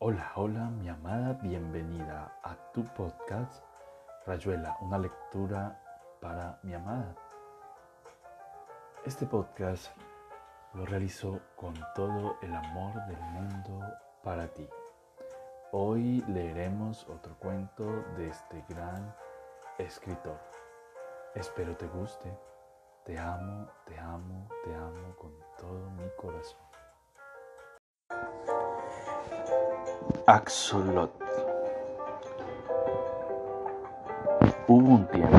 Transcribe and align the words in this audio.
Hola, 0.00 0.30
hola, 0.36 0.70
mi 0.70 0.88
amada, 0.88 1.32
bienvenida 1.42 2.38
a 2.44 2.54
tu 2.72 2.84
podcast 2.84 3.64
Rayuela, 4.26 4.76
una 4.80 4.96
lectura 4.96 5.76
para 6.20 6.60
mi 6.62 6.72
amada. 6.72 7.16
Este 9.04 9.26
podcast 9.26 9.88
lo 10.74 10.86
realizo 10.86 11.40
con 11.56 11.74
todo 11.96 12.36
el 12.42 12.54
amor 12.54 12.94
del 13.06 13.20
mundo 13.22 13.80
para 14.22 14.46
ti. 14.46 14.68
Hoy 15.72 16.24
leeremos 16.28 17.04
otro 17.08 17.36
cuento 17.40 18.04
de 18.16 18.28
este 18.28 18.64
gran 18.68 19.12
escritor. 19.78 20.38
Espero 21.34 21.76
te 21.76 21.88
guste. 21.88 22.38
Te 23.04 23.18
amo, 23.18 23.66
te 23.84 23.98
amo, 23.98 24.48
te 24.62 24.72
amo 24.72 25.16
con 25.16 25.34
todo 25.58 25.90
mi 25.90 26.08
corazón. 26.16 26.67
Axolot. 30.30 31.10
Hubo 34.66 34.88
un 34.94 35.06
tiempo 35.06 35.38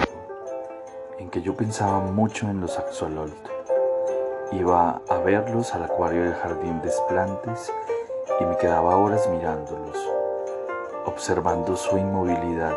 en 1.19 1.29
que 1.29 1.43
yo 1.43 1.55
pensaba 1.55 1.99
mucho 1.99 2.49
en 2.49 2.59
los 2.59 2.79
axolot. 2.79 3.31
Iba 4.51 4.99
a 5.07 5.17
verlos 5.19 5.75
al 5.75 5.83
acuario 5.83 6.23
del 6.23 6.33
jardín 6.33 6.81
de 6.81 6.87
Esplantes 6.87 7.71
y 8.39 8.45
me 8.45 8.57
quedaba 8.57 8.97
horas 8.97 9.29
mirándolos, 9.29 9.95
observando 11.05 11.75
su 11.75 11.95
inmovilidad, 11.95 12.75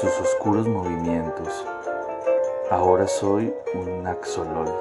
sus 0.00 0.12
oscuros 0.20 0.68
movimientos. 0.68 1.66
Ahora 2.70 3.08
soy 3.08 3.52
un 3.74 4.06
axolot. 4.06 4.72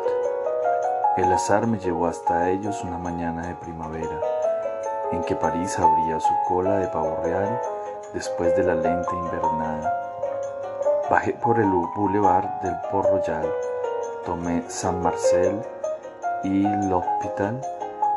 El 1.17 1.34
azar 1.34 1.66
me 1.66 1.80
llevó 1.80 2.05
hasta 2.05 2.52
ellos 2.52 2.84
una 2.84 3.00
mañana 3.00 3.48
de 3.48 3.55
primavera 3.55 4.34
en 5.12 5.23
que 5.23 5.36
París 5.36 5.77
abría 5.80 6.20
su 6.20 6.34
cola 6.48 6.77
de 6.77 6.88
pavo 6.88 7.20
real 7.23 7.62
después 8.14 8.55
de 8.55 8.64
la 8.64 8.76
lenta 8.76 9.14
invernada. 9.14 9.94
Bajé 11.09 11.34
por 11.34 11.59
el 11.59 11.70
boulevard 11.95 12.45
del 12.61 12.75
Port 12.92 13.09
Royal, 13.09 13.48
tomé 14.26 14.64
San 14.67 15.02
Marcel 15.02 15.61
y 16.44 16.64
l'Hôpital, 16.64 17.61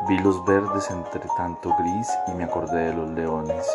vi 0.07 0.17
los 0.19 0.43
verdes 0.45 0.89
entre 0.89 1.21
tanto 1.37 1.75
gris 1.79 2.09
y 2.27 2.31
me 2.31 2.45
acordé 2.45 2.85
de 2.85 2.93
los 2.93 3.09
leones. 3.09 3.67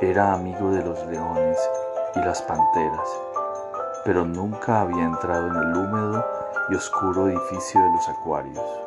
Era 0.00 0.32
amigo 0.32 0.70
de 0.70 0.84
los 0.84 1.04
leones 1.06 1.58
y 2.14 2.20
las 2.20 2.40
panteras, 2.42 3.08
pero 4.04 4.24
nunca 4.24 4.80
había 4.80 5.04
entrado 5.04 5.48
en 5.48 5.56
el 5.56 5.76
húmedo 5.76 6.24
y 6.70 6.74
oscuro 6.74 7.28
edificio 7.28 7.80
de 7.80 7.90
los 7.90 8.08
acuarios. 8.08 8.85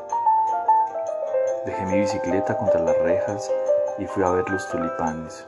Dejé 1.70 1.86
mi 1.86 2.00
bicicleta 2.00 2.58
contra 2.58 2.80
las 2.80 2.98
rejas 2.98 3.48
y 4.00 4.08
fui 4.08 4.24
a 4.24 4.32
ver 4.32 4.50
los 4.50 4.68
tulipanes. 4.70 5.46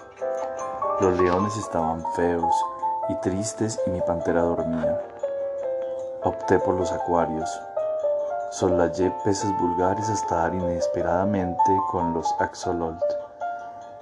Los 0.99 1.19
leones 1.19 1.57
estaban 1.57 2.05
feos 2.13 2.55
y 3.09 3.15
tristes 3.21 3.81
y 3.87 3.89
mi 3.89 4.01
pantera 4.01 4.43
dormía. 4.43 5.01
Opté 6.23 6.59
por 6.59 6.75
los 6.75 6.91
acuarios. 6.91 7.49
Solayé 8.51 9.11
peces 9.25 9.51
vulgares 9.59 10.07
hasta 10.11 10.35
dar 10.35 10.53
inesperadamente 10.53 11.75
con 11.89 12.13
los 12.13 12.31
axolot. 12.37 13.01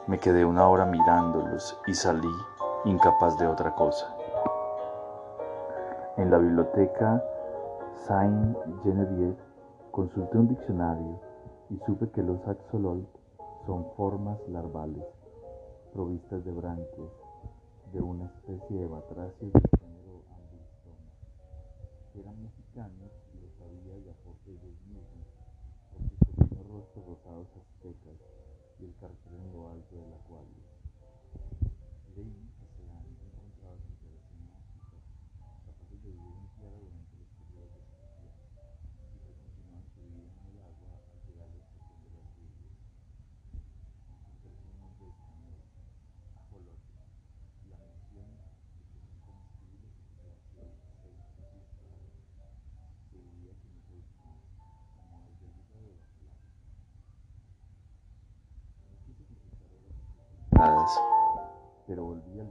Me 0.08 0.20
quedé 0.20 0.44
una 0.44 0.68
hora 0.68 0.84
mirándolos 0.84 1.80
y 1.88 1.94
salí 1.94 2.36
incapaz 2.84 3.38
de 3.38 3.48
otra 3.48 3.74
cosa. 3.76 4.14
En 6.18 6.30
la 6.30 6.38
biblioteca 6.38 7.24
Saint-Geneviève 8.06 9.38
consulté 9.94 10.38
un 10.38 10.50
diccionario 10.50 11.29
y 11.70 11.78
supe 11.86 12.10
que 12.10 12.24
los 12.24 12.40
axolotl 12.48 13.06
son 13.66 13.86
formas 13.96 14.40
larvales 14.50 15.04
provistas 15.94 16.44
de 16.44 16.52
branquias 16.52 17.12
de 17.94 18.02
una 18.02 18.26
especie 18.26 18.78
de 18.78 18.88
batracios 18.88 19.54
del 19.54 19.70
género 19.80 20.24
Amblystoma. 20.30 21.12
Eran 22.16 22.42
mexicanos 22.44 23.12
y 23.34 23.40
lo 23.42 23.50
sabía 23.58 23.98
ya 24.06 24.14
por 24.24 24.36
ellos 24.48 24.78
mismos, 24.88 25.28
por 25.92 26.48
sus 26.48 26.68
rostros 26.68 27.06
rosados 27.06 27.48
aztecas 27.58 28.18
y 28.80 28.86
el 28.86 28.96
cartel 28.96 29.29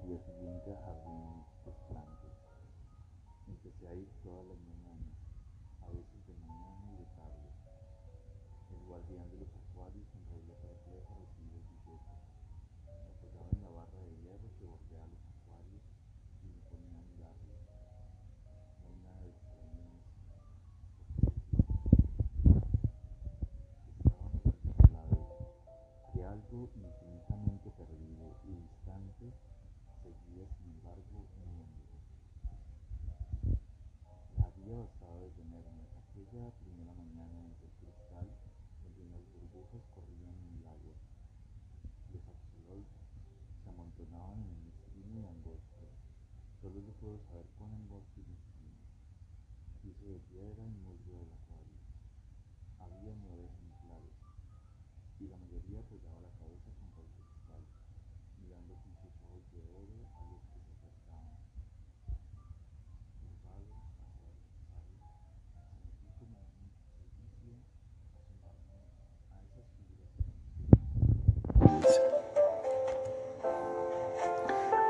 día 0.08 0.18
siguiente 0.24 0.72
a 0.72 0.80
Jardín 0.86 1.44
de 1.66 1.72
Plantes. 1.86 2.32
Empecé 3.46 3.88
a 3.88 3.92
ir 3.92 4.08
todas 4.24 4.46
las 4.46 4.56
mañanas, 4.56 5.12
a 5.82 5.88
veces 5.88 6.26
de 6.26 6.32
mañana 6.46 6.92
y 6.94 6.96
de 6.96 7.04
tarde. 7.12 7.48
El 8.70 8.86
guardián 8.86 9.28
de 9.28 9.36
los 9.36 9.57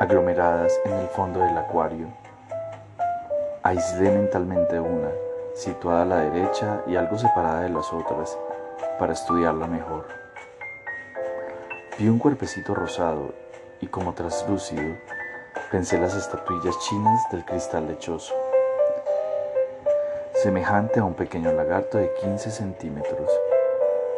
aglomeradas 0.00 0.72
en 0.84 0.92
el 0.92 1.08
fondo 1.08 1.40
del 1.40 1.58
acuario. 1.58 2.06
Aislé 3.62 4.10
mentalmente 4.10 4.78
una, 4.78 5.10
situada 5.54 6.02
a 6.02 6.06
la 6.06 6.20
derecha 6.20 6.82
y 6.86 6.96
algo 6.96 7.18
separada 7.18 7.62
de 7.62 7.70
las 7.70 7.92
otras, 7.92 8.38
para 8.98 9.12
estudiarla 9.12 9.66
mejor. 9.66 10.06
Vi 11.98 12.08
un 12.08 12.18
cuerpecito 12.18 12.74
rosado 12.74 13.34
y 13.80 13.88
como 13.88 14.14
traslúcido 14.14 14.96
pensé 15.70 15.98
las 15.98 16.14
estatuillas 16.14 16.78
chinas 16.78 17.20
del 17.30 17.44
cristal 17.44 17.88
lechoso, 17.88 18.34
semejante 20.34 21.00
a 21.00 21.04
un 21.04 21.14
pequeño 21.14 21.52
lagarto 21.52 21.98
de 21.98 22.12
15 22.22 22.50
centímetros, 22.50 23.30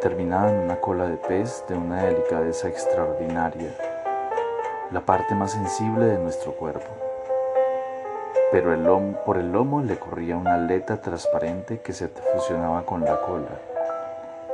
terminada 0.01 0.51
en 0.51 0.59
una 0.59 0.81
cola 0.81 1.07
de 1.07 1.15
pez 1.15 1.63
de 1.69 1.75
una 1.75 2.03
delicadeza 2.03 2.67
extraordinaria, 2.67 3.73
la 4.91 5.01
parte 5.01 5.33
más 5.35 5.51
sensible 5.51 6.05
de 6.05 6.17
nuestro 6.17 6.51
cuerpo. 6.53 6.89
Pero 8.51 8.73
el 8.73 8.83
lomo, 8.83 9.17
por 9.23 9.37
el 9.37 9.51
lomo 9.51 9.81
le 9.81 9.97
corría 9.97 10.35
una 10.35 10.55
aleta 10.55 10.99
transparente 10.99 11.79
que 11.79 11.93
se 11.93 12.09
fusionaba 12.09 12.83
con 12.83 13.05
la 13.05 13.21
cola 13.21 13.71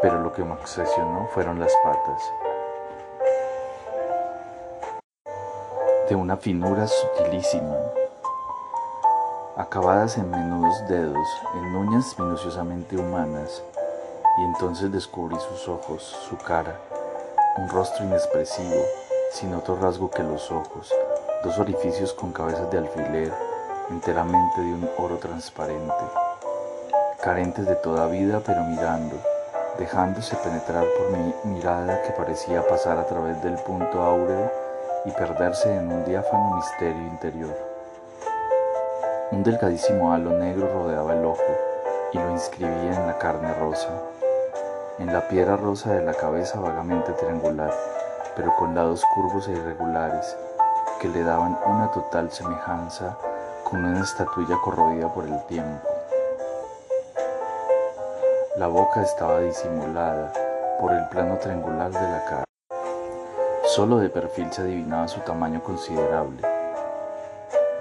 pero 0.02 0.22
lo 0.22 0.32
que 0.32 0.44
me 0.44 0.54
obsesionó 0.54 1.28
fueron 1.34 1.60
las 1.60 1.74
patas. 1.84 2.22
De 6.10 6.16
una 6.16 6.38
finura 6.38 6.88
sutilísima, 6.88 7.76
acabadas 9.58 10.18
en 10.18 10.30
menudos 10.30 10.88
dedos, 10.88 11.28
en 11.56 11.76
uñas 11.76 12.18
minuciosamente 12.18 12.96
humanas, 12.96 13.64
y 14.38 14.44
entonces 14.44 14.92
descubrí 14.92 15.36
sus 15.40 15.68
ojos, 15.68 16.04
su 16.30 16.38
cara, 16.38 16.80
un 17.58 17.68
rostro 17.70 18.06
inexpresivo, 18.06 18.84
sin 19.32 19.54
otro 19.56 19.76
rasgo 19.78 20.12
que 20.12 20.22
los 20.22 20.52
ojos, 20.52 20.94
dos 21.44 21.58
orificios 21.58 22.14
con 22.14 22.32
cabezas 22.32 22.70
de 22.70 22.78
alfiler, 22.78 23.34
enteramente 23.90 24.62
de 24.62 24.74
un 24.74 24.90
oro 24.98 25.18
transparente, 25.18 25.94
carentes 27.22 27.66
de 27.66 27.76
toda 27.76 28.08
vida 28.08 28.40
pero 28.46 28.62
mirando, 28.64 29.16
dejándose 29.80 30.36
penetrar 30.38 30.86
por 30.98 31.18
mi 31.18 31.56
mirada 31.56 32.04
que 32.04 32.12
parecía 32.12 32.66
pasar 32.68 32.98
a 33.00 33.08
través 33.08 33.42
del 33.44 33.56
punto 33.56 34.02
áureo 34.02 34.52
y 35.06 35.12
perderse 35.12 35.74
en 35.74 35.92
un 35.92 36.06
diáfano 36.06 36.56
misterio 36.58 37.02
interior. 37.08 37.58
Un 39.32 39.44
delgadísimo 39.44 40.14
halo 40.14 40.32
negro 40.32 40.68
rodeaba 40.72 41.14
el 41.14 41.26
ojo 41.26 41.42
y 42.14 42.18
lo 42.18 42.32
inscribía 42.32 42.94
en 42.96 43.08
la 43.08 43.18
carne 43.18 43.54
rosa, 43.56 43.90
en 45.00 45.14
la 45.14 45.28
piedra 45.28 45.56
rosa 45.58 45.94
de 45.94 46.04
la 46.04 46.14
cabeza 46.14 46.60
vagamente 46.60 47.12
triangular, 47.14 47.74
pero 48.36 48.56
con 48.56 48.74
lados 48.74 49.04
curvos 49.14 49.48
e 49.48 49.52
irregulares, 49.52 50.36
que 51.00 51.08
le 51.08 51.24
daban 51.24 51.58
una 51.66 51.92
total 51.92 52.32
semejanza 52.32 53.18
con 53.64 53.86
una 53.86 54.02
estatuilla 54.02 54.58
corroída 54.64 55.14
por 55.14 55.26
el 55.26 55.40
tiempo. 55.46 55.88
La 58.58 58.68
boca 58.68 59.04
estaba 59.04 59.42
disimulada 59.42 60.34
por 60.80 60.92
el 60.92 61.08
plano 61.10 61.38
triangular 61.38 61.92
de 61.92 62.02
la 62.02 62.26
cara. 62.26 62.44
Solo 63.66 64.00
de 64.00 64.10
perfil 64.10 64.52
se 64.52 64.62
adivinaba 64.62 65.08
su 65.08 65.20
tamaño 65.20 65.62
considerable. 65.62 66.42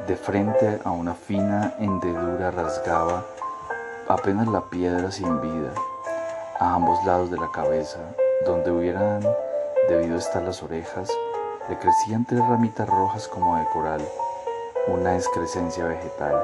De 0.06 0.16
frente 0.16 0.80
a 0.84 0.90
una 0.90 1.14
fina 1.14 1.74
hendedura 1.78 2.50
rasgaba 2.50 3.24
apenas 4.08 4.48
la 4.48 4.60
piedra 4.60 5.10
sin 5.10 5.40
vida, 5.40 5.72
a 6.58 6.74
ambos 6.74 7.04
lados 7.04 7.30
de 7.30 7.38
la 7.38 7.50
cabeza, 7.52 7.98
donde 8.44 8.70
hubieran 8.70 9.22
debido 9.88 10.16
estar 10.18 10.42
las 10.42 10.62
orejas, 10.62 11.10
le 11.68 11.78
crecían 11.78 12.24
tres 12.24 12.40
ramitas 12.40 12.88
rojas 12.88 13.28
como 13.28 13.56
de 13.56 13.64
coral, 13.72 14.00
una 14.88 15.14
excrescencia 15.16 15.84
vegetal, 15.84 16.42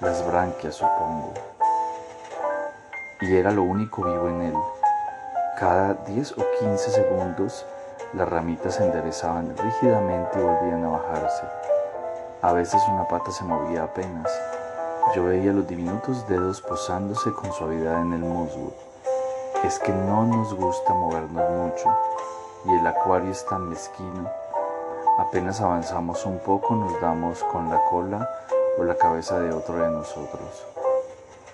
las 0.00 0.26
branquias 0.26 0.74
supongo 0.74 1.32
y 3.22 3.36
era 3.36 3.52
lo 3.52 3.62
único 3.62 4.02
vivo 4.02 4.28
en 4.28 4.42
él. 4.42 4.54
Cada 5.56 5.94
10 5.94 6.32
o 6.32 6.44
15 6.58 6.90
segundos 6.90 7.64
las 8.14 8.28
ramitas 8.28 8.74
se 8.74 8.84
enderezaban 8.84 9.56
rígidamente 9.56 10.40
y 10.40 10.42
volvían 10.42 10.84
a 10.84 10.88
bajarse. 10.88 11.44
A 12.42 12.52
veces 12.52 12.82
una 12.88 13.06
pata 13.06 13.30
se 13.30 13.44
movía 13.44 13.84
apenas. 13.84 14.28
Yo 15.14 15.24
veía 15.24 15.52
los 15.52 15.68
diminutos 15.68 16.26
dedos 16.26 16.60
posándose 16.62 17.32
con 17.32 17.52
suavidad 17.52 18.02
en 18.02 18.12
el 18.14 18.20
musgo. 18.20 18.72
Es 19.64 19.78
que 19.78 19.92
no 19.92 20.26
nos 20.26 20.54
gusta 20.54 20.92
movernos 20.92 21.50
mucho 21.50 21.96
y 22.64 22.74
el 22.74 22.84
acuario 22.84 23.30
es 23.30 23.46
tan 23.46 23.68
mezquino. 23.68 24.28
Apenas 25.18 25.60
avanzamos 25.60 26.26
un 26.26 26.40
poco 26.40 26.74
nos 26.74 27.00
damos 27.00 27.44
con 27.44 27.70
la 27.70 27.80
cola 27.84 28.28
o 28.76 28.82
la 28.82 28.96
cabeza 28.96 29.38
de 29.38 29.52
otro 29.52 29.76
de 29.76 29.88
nosotros. 29.88 30.66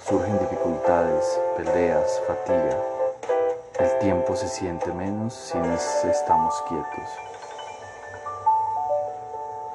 Surgen 0.03 0.39
dificultades, 0.39 1.39
peleas, 1.59 2.23
fatiga. 2.27 2.79
El 3.79 3.99
tiempo 3.99 4.35
se 4.37 4.49
siente 4.49 4.91
menos 4.93 5.35
si 5.35 6.09
estamos 6.09 6.55
quietos. 6.67 7.11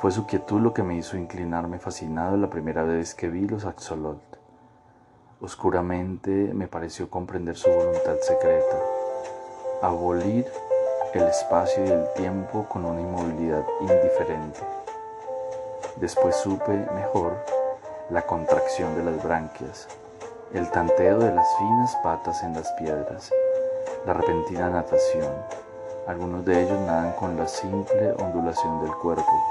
Fue 0.01 0.11
su 0.11 0.25
quietud 0.25 0.59
lo 0.59 0.73
que 0.73 0.81
me 0.81 0.95
hizo 0.95 1.17
inclinarme 1.17 1.77
fascinado 1.77 2.35
la 2.35 2.49
primera 2.49 2.81
vez 2.83 3.13
que 3.13 3.29
vi 3.29 3.47
los 3.47 3.63
axolot. 3.63 4.42
Oscuramente 5.43 6.29
me 6.29 6.69
pareció 6.69 7.09
comprender 7.09 7.57
su 7.57 7.69
voluntad 7.69 8.15
secreta, 8.21 8.77
abolir 9.81 10.49
el 11.13 11.23
espacio 11.23 11.83
y 11.83 11.89
el 11.89 12.05
tiempo 12.13 12.65
con 12.69 12.85
una 12.85 13.01
inmovilidad 13.01 13.65
indiferente. 13.81 14.61
Después 15.97 16.37
supe 16.37 16.71
mejor 16.95 17.35
la 18.09 18.21
contracción 18.21 18.95
de 18.95 19.03
las 19.03 19.21
branquias, 19.21 19.89
el 20.53 20.71
tanteo 20.71 21.19
de 21.19 21.35
las 21.35 21.57
finas 21.57 21.93
patas 22.01 22.41
en 22.43 22.53
las 22.53 22.71
piedras, 22.79 23.29
la 24.05 24.13
repentina 24.13 24.69
natación. 24.69 25.33
Algunos 26.07 26.45
de 26.45 26.63
ellos 26.63 26.79
nadan 26.87 27.11
con 27.17 27.35
la 27.35 27.49
simple 27.49 28.13
ondulación 28.13 28.81
del 28.81 28.93
cuerpo. 28.93 29.43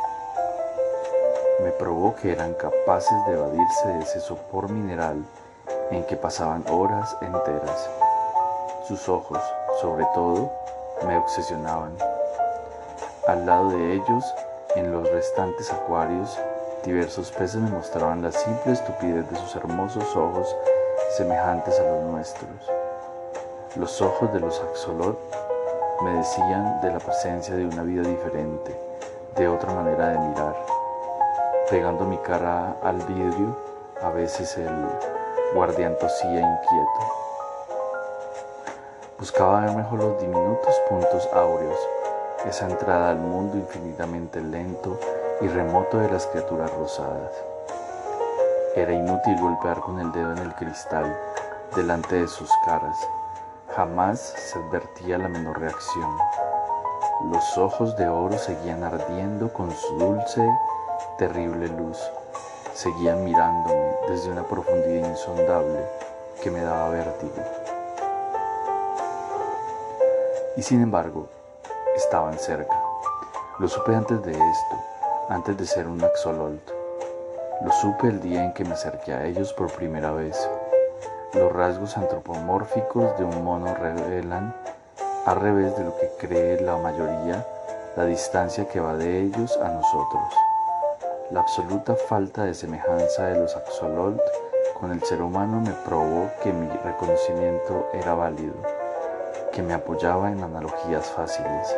Me 1.62 1.70
probó 1.72 2.16
que 2.16 2.32
eran 2.32 2.54
capaces 2.54 3.26
de 3.26 3.34
evadirse 3.34 3.88
de 3.88 3.98
ese 3.98 4.20
sopor 4.20 4.70
mineral 4.70 5.22
en 5.92 6.04
que 6.04 6.16
pasaban 6.16 6.64
horas 6.68 7.16
enteras. 7.20 7.90
Sus 8.88 9.08
ojos, 9.08 9.38
sobre 9.80 10.06
todo, 10.14 10.50
me 11.06 11.16
obsesionaban. 11.18 11.96
Al 13.28 13.46
lado 13.46 13.70
de 13.70 13.94
ellos, 13.94 14.24
en 14.74 14.90
los 14.90 15.08
restantes 15.10 15.70
acuarios, 15.70 16.38
diversos 16.84 17.30
peces 17.30 17.60
me 17.60 17.70
mostraban 17.70 18.22
la 18.22 18.32
simple 18.32 18.72
estupidez 18.72 19.30
de 19.30 19.36
sus 19.36 19.54
hermosos 19.54 20.16
ojos 20.16 20.56
semejantes 21.16 21.78
a 21.78 21.82
los 21.82 22.04
nuestros. 22.04 22.70
Los 23.76 24.00
ojos 24.00 24.32
de 24.32 24.40
los 24.40 24.60
axolot 24.60 25.18
me 26.02 26.14
decían 26.14 26.80
de 26.80 26.90
la 26.90 26.98
presencia 26.98 27.54
de 27.54 27.66
una 27.66 27.82
vida 27.82 28.02
diferente, 28.02 28.76
de 29.36 29.48
otra 29.48 29.72
manera 29.74 30.08
de 30.08 30.18
mirar. 30.18 30.56
Pegando 31.70 32.04
mi 32.04 32.16
cara 32.18 32.76
al 32.82 32.96
vidrio, 32.96 33.56
a 34.02 34.10
veces 34.10 34.56
el 34.58 34.74
guardián 35.54 35.96
tosía 35.98 36.40
inquieto. 36.40 37.22
Buscaba 39.18 39.60
ver 39.60 39.76
mejor 39.76 39.98
los 40.00 40.20
diminutos 40.20 40.74
puntos 40.88 41.28
áureos, 41.32 41.78
esa 42.46 42.68
entrada 42.68 43.10
al 43.10 43.18
mundo 43.18 43.56
infinitamente 43.56 44.40
lento 44.40 44.98
y 45.40 45.48
remoto 45.48 45.98
de 45.98 46.10
las 46.10 46.26
criaturas 46.26 46.72
rosadas. 46.74 47.32
Era 48.74 48.92
inútil 48.92 49.38
golpear 49.38 49.80
con 49.80 50.00
el 50.00 50.10
dedo 50.12 50.32
en 50.32 50.38
el 50.38 50.54
cristal 50.54 51.16
delante 51.76 52.16
de 52.16 52.28
sus 52.28 52.50
caras. 52.64 52.96
Jamás 53.76 54.18
se 54.20 54.58
advertía 54.58 55.18
la 55.18 55.28
menor 55.28 55.60
reacción. 55.60 56.16
Los 57.30 57.58
ojos 57.58 57.96
de 57.96 58.08
oro 58.08 58.36
seguían 58.38 58.82
ardiendo 58.82 59.52
con 59.52 59.70
su 59.70 59.98
dulce, 59.98 60.46
terrible 61.18 61.68
luz. 61.68 61.98
Seguían 62.74 63.22
mirándome 63.22 63.96
desde 64.08 64.30
una 64.30 64.42
profundidad 64.44 65.08
insondable 65.08 65.78
que 66.42 66.50
me 66.50 66.62
daba 66.62 66.88
vértigo. 66.88 67.34
Y 70.56 70.62
sin 70.62 70.82
embargo, 70.82 71.28
estaban 71.94 72.38
cerca. 72.38 72.82
Lo 73.58 73.68
supe 73.68 73.94
antes 73.94 74.22
de 74.22 74.32
esto, 74.32 74.76
antes 75.28 75.56
de 75.58 75.66
ser 75.66 75.86
un 75.86 76.02
axolotl. 76.02 76.72
Lo 77.62 77.72
supe 77.72 78.08
el 78.08 78.20
día 78.20 78.44
en 78.44 78.54
que 78.54 78.64
me 78.64 78.72
acerqué 78.72 79.12
a 79.12 79.26
ellos 79.26 79.52
por 79.52 79.70
primera 79.70 80.10
vez. 80.12 80.48
Los 81.34 81.52
rasgos 81.52 81.96
antropomórficos 81.96 83.18
de 83.18 83.24
un 83.24 83.44
mono 83.44 83.74
revelan, 83.74 84.54
al 85.26 85.40
revés 85.40 85.76
de 85.76 85.84
lo 85.84 85.96
que 85.96 86.10
cree 86.18 86.60
la 86.60 86.76
mayoría, 86.78 87.46
la 87.96 88.06
distancia 88.06 88.66
que 88.66 88.80
va 88.80 88.96
de 88.96 89.20
ellos 89.20 89.56
a 89.58 89.68
nosotros. 89.68 90.51
La 91.30 91.40
absoluta 91.40 91.94
falta 91.94 92.44
de 92.44 92.52
semejanza 92.52 93.26
de 93.26 93.40
los 93.40 93.56
axolotl 93.56 94.20
con 94.78 94.90
el 94.90 95.02
ser 95.02 95.22
humano 95.22 95.60
me 95.60 95.72
probó 95.84 96.30
que 96.42 96.52
mi 96.52 96.68
reconocimiento 96.68 97.88
era 97.94 98.14
válido, 98.14 98.54
que 99.52 99.62
me 99.62 99.72
apoyaba 99.72 100.30
en 100.30 100.42
analogías 100.42 101.06
fáciles. 101.06 101.74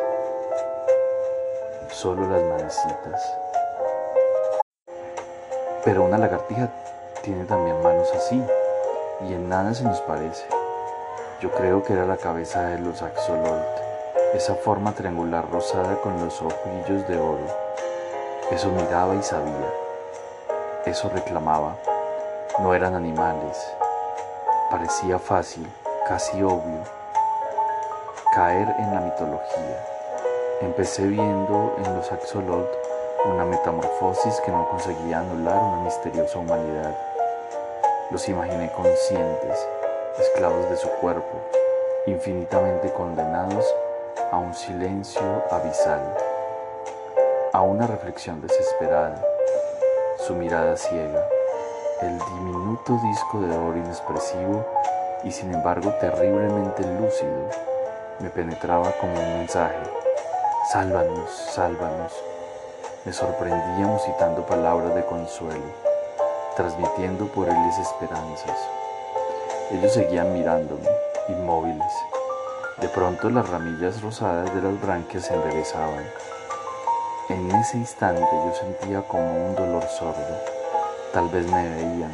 Solo 1.90 2.28
las 2.28 2.42
manecitas. 2.42 3.36
Pero 5.84 6.04
una 6.04 6.18
lagartija 6.18 6.70
tiene 7.22 7.44
también 7.44 7.80
manos 7.82 8.10
así, 8.14 8.42
y 9.28 9.34
en 9.34 9.48
nada 9.48 9.74
se 9.74 9.84
nos 9.84 10.00
parece. 10.00 10.46
Yo 11.40 11.52
creo 11.52 11.82
que 11.82 11.92
era 11.92 12.06
la 12.06 12.16
cabeza 12.16 12.62
de 12.70 12.78
los 12.80 13.02
axolotl, 13.02 13.82
esa 14.34 14.54
forma 14.54 14.92
triangular 14.92 15.48
rosada 15.50 16.00
con 16.00 16.18
los 16.24 16.42
ojillos 16.42 17.06
de 17.06 17.18
oro. 17.18 17.63
Eso 18.50 18.68
miraba 18.68 19.14
y 19.14 19.22
sabía, 19.22 19.72
eso 20.84 21.08
reclamaba. 21.08 21.76
No 22.60 22.74
eran 22.74 22.94
animales. 22.94 23.56
Parecía 24.70 25.18
fácil, 25.18 25.66
casi 26.06 26.42
obvio, 26.42 26.82
caer 28.34 28.68
en 28.78 28.94
la 28.94 29.00
mitología. 29.00 29.86
Empecé 30.60 31.06
viendo 31.06 31.74
en 31.78 31.96
los 31.96 32.12
axolotl 32.12 32.76
una 33.24 33.46
metamorfosis 33.46 34.38
que 34.42 34.50
no 34.50 34.68
conseguía 34.68 35.20
anular 35.20 35.56
una 35.56 35.82
misteriosa 35.84 36.38
humanidad. 36.38 36.94
Los 38.10 38.28
imaginé 38.28 38.70
conscientes, 38.72 39.66
esclavos 40.18 40.68
de 40.68 40.76
su 40.76 40.88
cuerpo, 41.00 41.40
infinitamente 42.06 42.92
condenados 42.92 43.64
a 44.30 44.36
un 44.36 44.52
silencio 44.52 45.42
abisal, 45.50 46.14
a 47.54 47.62
una 47.62 47.86
reflexión 47.86 48.40
desesperada, 48.40 49.24
su 50.26 50.34
mirada 50.34 50.76
ciega, 50.76 51.24
el 52.02 52.18
diminuto 52.18 52.98
disco 53.00 53.40
de 53.42 53.56
oro 53.56 53.76
inexpresivo 53.78 54.66
y 55.22 55.30
sin 55.30 55.54
embargo 55.54 55.94
terriblemente 56.00 56.82
lúcido, 56.82 57.48
me 58.18 58.28
penetraba 58.30 58.90
como 59.00 59.12
un 59.12 59.38
mensaje 59.38 59.78
Sálvanos, 60.72 61.30
sálvanos. 61.30 62.12
Me 63.04 63.12
sorprendía 63.12 63.86
musitando 63.86 64.44
palabras 64.44 64.92
de 64.96 65.04
consuelo, 65.04 65.74
transmitiendo 66.56 67.26
por 67.26 67.48
ellos 67.48 67.78
esperanzas. 67.78 68.58
Ellos 69.70 69.92
seguían 69.92 70.32
mirándome, 70.32 70.88
inmóviles. 71.28 71.92
De 72.80 72.88
pronto 72.88 73.30
las 73.30 73.48
ramillas 73.48 74.02
rosadas 74.02 74.52
de 74.52 74.60
las 74.60 74.80
branquias 74.80 75.26
se 75.26 75.34
enderezaban. 75.34 76.04
En 77.30 77.50
ese 77.52 77.78
instante 77.78 78.20
yo 78.20 78.52
sentía 78.54 79.00
como 79.08 79.48
un 79.48 79.54
dolor 79.54 79.84
sordo. 79.84 80.36
Tal 81.10 81.30
vez 81.30 81.50
me 81.50 81.70
veían, 81.70 82.12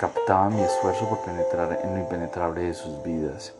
captaban 0.00 0.56
mi 0.56 0.62
esfuerzo 0.62 1.06
por 1.06 1.18
penetrar 1.18 1.80
en 1.82 1.92
lo 1.94 2.00
impenetrable 2.00 2.62
de 2.62 2.72
sus 2.72 3.02
vidas. 3.02 3.52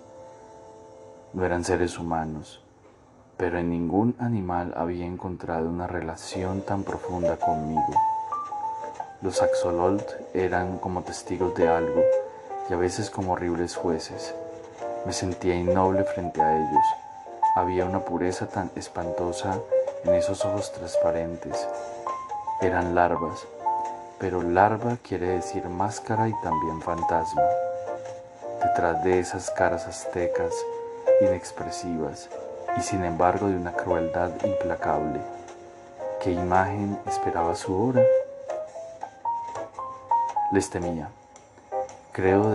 No 1.35 1.45
eran 1.45 1.65
seres 1.65 1.99
humanos, 1.99 2.63
pero 3.37 3.59
en 3.59 3.69
ningún 3.69 4.17
animal 4.19 4.73
había 4.75 5.05
encontrado 5.05 5.69
una 5.69 5.87
relación 5.87 6.63
tan 6.63 6.83
profunda 6.83 7.37
conmigo. 7.37 7.93
Los 9.21 9.43
axololt 9.43 10.11
eran 10.33 10.79
como 10.79 11.03
testigos 11.03 11.55
de 11.57 11.69
algo 11.69 12.01
y 12.71 12.73
a 12.73 12.77
veces 12.77 13.11
como 13.11 13.33
horribles 13.35 13.77
jueces. 13.77 14.35
Me 15.05 15.13
sentía 15.13 15.57
innoble 15.57 16.05
frente 16.05 16.41
a 16.41 16.57
ellos. 16.57 16.87
Había 17.55 17.85
una 17.85 18.01
pureza 18.01 18.47
tan 18.47 18.71
espantosa 18.77 19.59
en 20.05 20.15
esos 20.15 20.45
ojos 20.45 20.73
transparentes. 20.73 21.67
Eran 22.61 22.95
larvas, 22.95 23.47
pero 24.19 24.43
larva 24.43 24.97
quiere 25.03 25.29
decir 25.29 25.69
máscara 25.69 26.29
y 26.29 26.35
también 26.43 26.81
fantasma. 26.81 27.43
Detrás 28.63 29.03
de 29.05 29.19
esas 29.19 29.51
caras 29.51 29.87
aztecas, 29.87 30.53
inexpresivas, 31.21 32.29
y 32.77 32.81
sin 32.81 33.05
embargo 33.05 33.49
de 33.49 33.57
una 33.57 33.73
crueldad 33.73 34.31
implacable. 34.45 35.21
¿Qué 36.23 36.33
imagen 36.33 36.99
esperaba 37.07 37.55
su 37.55 37.89
hora? 37.89 38.03
Les 40.53 40.71
temía. 40.71 41.09
Creo 42.13 42.53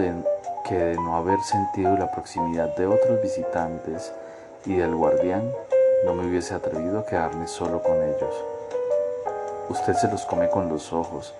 que 0.65 0.75
de 0.75 0.95
no 0.95 1.17
haber 1.17 1.39
sentido 1.41 1.97
la 1.97 2.11
proximidad 2.11 2.75
de 2.75 2.87
otros 2.87 3.21
visitantes 3.21 4.11
y 4.65 4.75
del 4.75 4.95
guardián, 4.95 5.51
no 6.05 6.13
me 6.13 6.25
hubiese 6.25 6.53
atrevido 6.53 6.99
a 6.99 7.05
quedarme 7.05 7.47
solo 7.47 7.81
con 7.83 8.01
ellos. 8.01 8.33
Usted 9.69 9.93
se 9.95 10.09
los 10.09 10.25
come 10.25 10.49
con 10.49 10.69
los 10.69 10.93
ojos, 10.93 11.33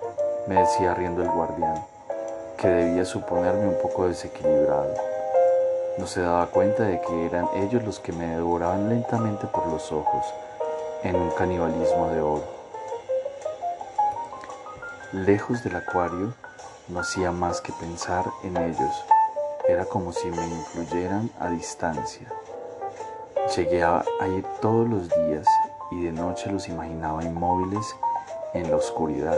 me 0.46 0.60
decía 0.60 0.94
riendo 0.94 1.22
el 1.22 1.30
guardián, 1.30 1.84
que 2.58 2.68
debía 2.68 3.04
suponerme 3.04 3.68
un 3.68 3.78
poco 3.80 4.06
desequilibrado. 4.06 4.94
No 5.96 6.06
se 6.06 6.20
daba 6.20 6.46
cuenta 6.46 6.84
de 6.84 7.00
que 7.00 7.26
eran 7.26 7.48
ellos 7.56 7.82
los 7.84 8.00
que 8.00 8.12
me 8.12 8.26
devoraban 8.26 8.88
lentamente 8.88 9.46
por 9.46 9.66
los 9.66 9.90
ojos, 9.92 10.26
en 11.02 11.16
un 11.16 11.30
canibalismo 11.30 12.08
de 12.10 12.20
oro. 12.20 12.44
Lejos 15.12 15.64
del 15.64 15.76
acuario, 15.76 16.34
no 16.88 17.00
hacía 17.00 17.32
más 17.32 17.60
que 17.60 17.72
pensar 17.80 18.24
en 18.44 18.56
ellos. 18.56 19.04
Era 19.66 19.84
como 19.86 20.12
si 20.12 20.28
me 20.28 20.46
influyeran 20.46 21.30
a 21.40 21.48
distancia. 21.48 22.28
Llegué 23.56 23.82
a, 23.82 24.04
ir 24.28 24.44
todos 24.60 24.88
los 24.88 25.08
días 25.08 25.44
y 25.90 26.04
de 26.04 26.12
noche 26.12 26.52
los 26.52 26.68
imaginaba 26.68 27.24
inmóviles 27.24 27.96
en 28.54 28.70
la 28.70 28.76
oscuridad, 28.76 29.36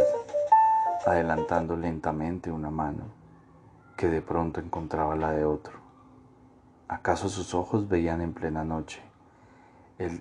adelantando 1.07 1.76
lentamente 1.76 2.52
una 2.52 2.71
mano, 2.71 3.04
que 3.97 4.09
de 4.09 4.21
pronto 4.21 4.61
encontraba 4.61 5.16
la 5.16 5.33
de 5.33 5.47
otro. 5.47 5.73
¿Acaso 6.88 7.31
sus 7.31 7.54
ojos 7.54 7.88
veían 7.88 8.21
en 8.21 8.35
plena 8.35 8.64
noche? 8.64 9.02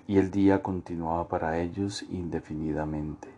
y 0.06 0.18
el 0.18 0.30
día 0.30 0.62
continuaba 0.62 1.26
para 1.26 1.58
ellos 1.58 2.04
indefinidamente. 2.04 3.28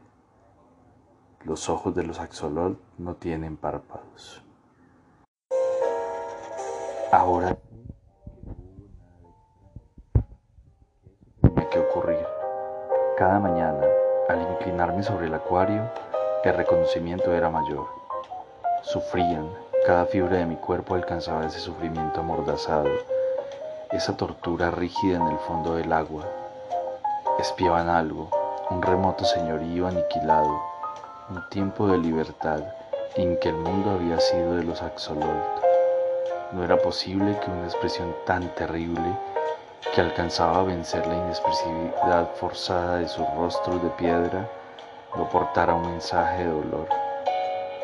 Los 1.42 1.70
ojos 1.70 1.94
de 1.94 2.02
los 2.02 2.20
axolot 2.20 2.78
no 2.98 3.14
tienen 3.14 3.56
párpados. 3.56 4.44
Ahora 7.10 7.56
Cada 13.24 13.38
mañana, 13.38 13.80
al 14.28 14.42
inclinarme 14.42 15.02
sobre 15.02 15.28
el 15.28 15.32
acuario, 15.32 15.80
el 16.44 16.54
reconocimiento 16.54 17.32
era 17.32 17.48
mayor. 17.48 17.86
Sufrían, 18.82 19.48
cada 19.86 20.04
fibra 20.04 20.36
de 20.36 20.44
mi 20.44 20.56
cuerpo 20.56 20.94
alcanzaba 20.94 21.46
ese 21.46 21.58
sufrimiento 21.58 22.20
amordazado 22.20 22.90
esa 23.92 24.14
tortura 24.14 24.70
rígida 24.70 25.16
en 25.16 25.26
el 25.28 25.38
fondo 25.38 25.74
del 25.74 25.90
agua. 25.94 26.26
Espiaban 27.38 27.88
algo, 27.88 28.28
un 28.68 28.82
remoto 28.82 29.24
señorío 29.24 29.86
aniquilado, 29.86 30.60
un 31.30 31.48
tiempo 31.48 31.86
de 31.86 31.96
libertad 31.96 32.60
en 33.14 33.38
que 33.40 33.48
el 33.48 33.56
mundo 33.56 33.92
había 33.92 34.20
sido 34.20 34.56
de 34.56 34.64
los 34.64 34.82
axololt. 34.82 35.62
No 36.52 36.62
era 36.62 36.76
posible 36.76 37.40
que 37.40 37.50
una 37.50 37.64
expresión 37.64 38.14
tan 38.26 38.54
terrible 38.54 39.16
que 39.92 40.00
alcanzaba 40.00 40.60
a 40.60 40.64
vencer 40.64 41.06
la 41.06 41.14
inexpresividad 41.14 42.30
forzada 42.36 42.96
de 42.98 43.08
sus 43.08 43.26
rostros 43.36 43.82
de 43.82 43.90
piedra 43.90 44.48
no 45.16 45.28
portara 45.28 45.74
un 45.74 45.90
mensaje 45.90 46.44
de 46.44 46.50
dolor. 46.50 46.88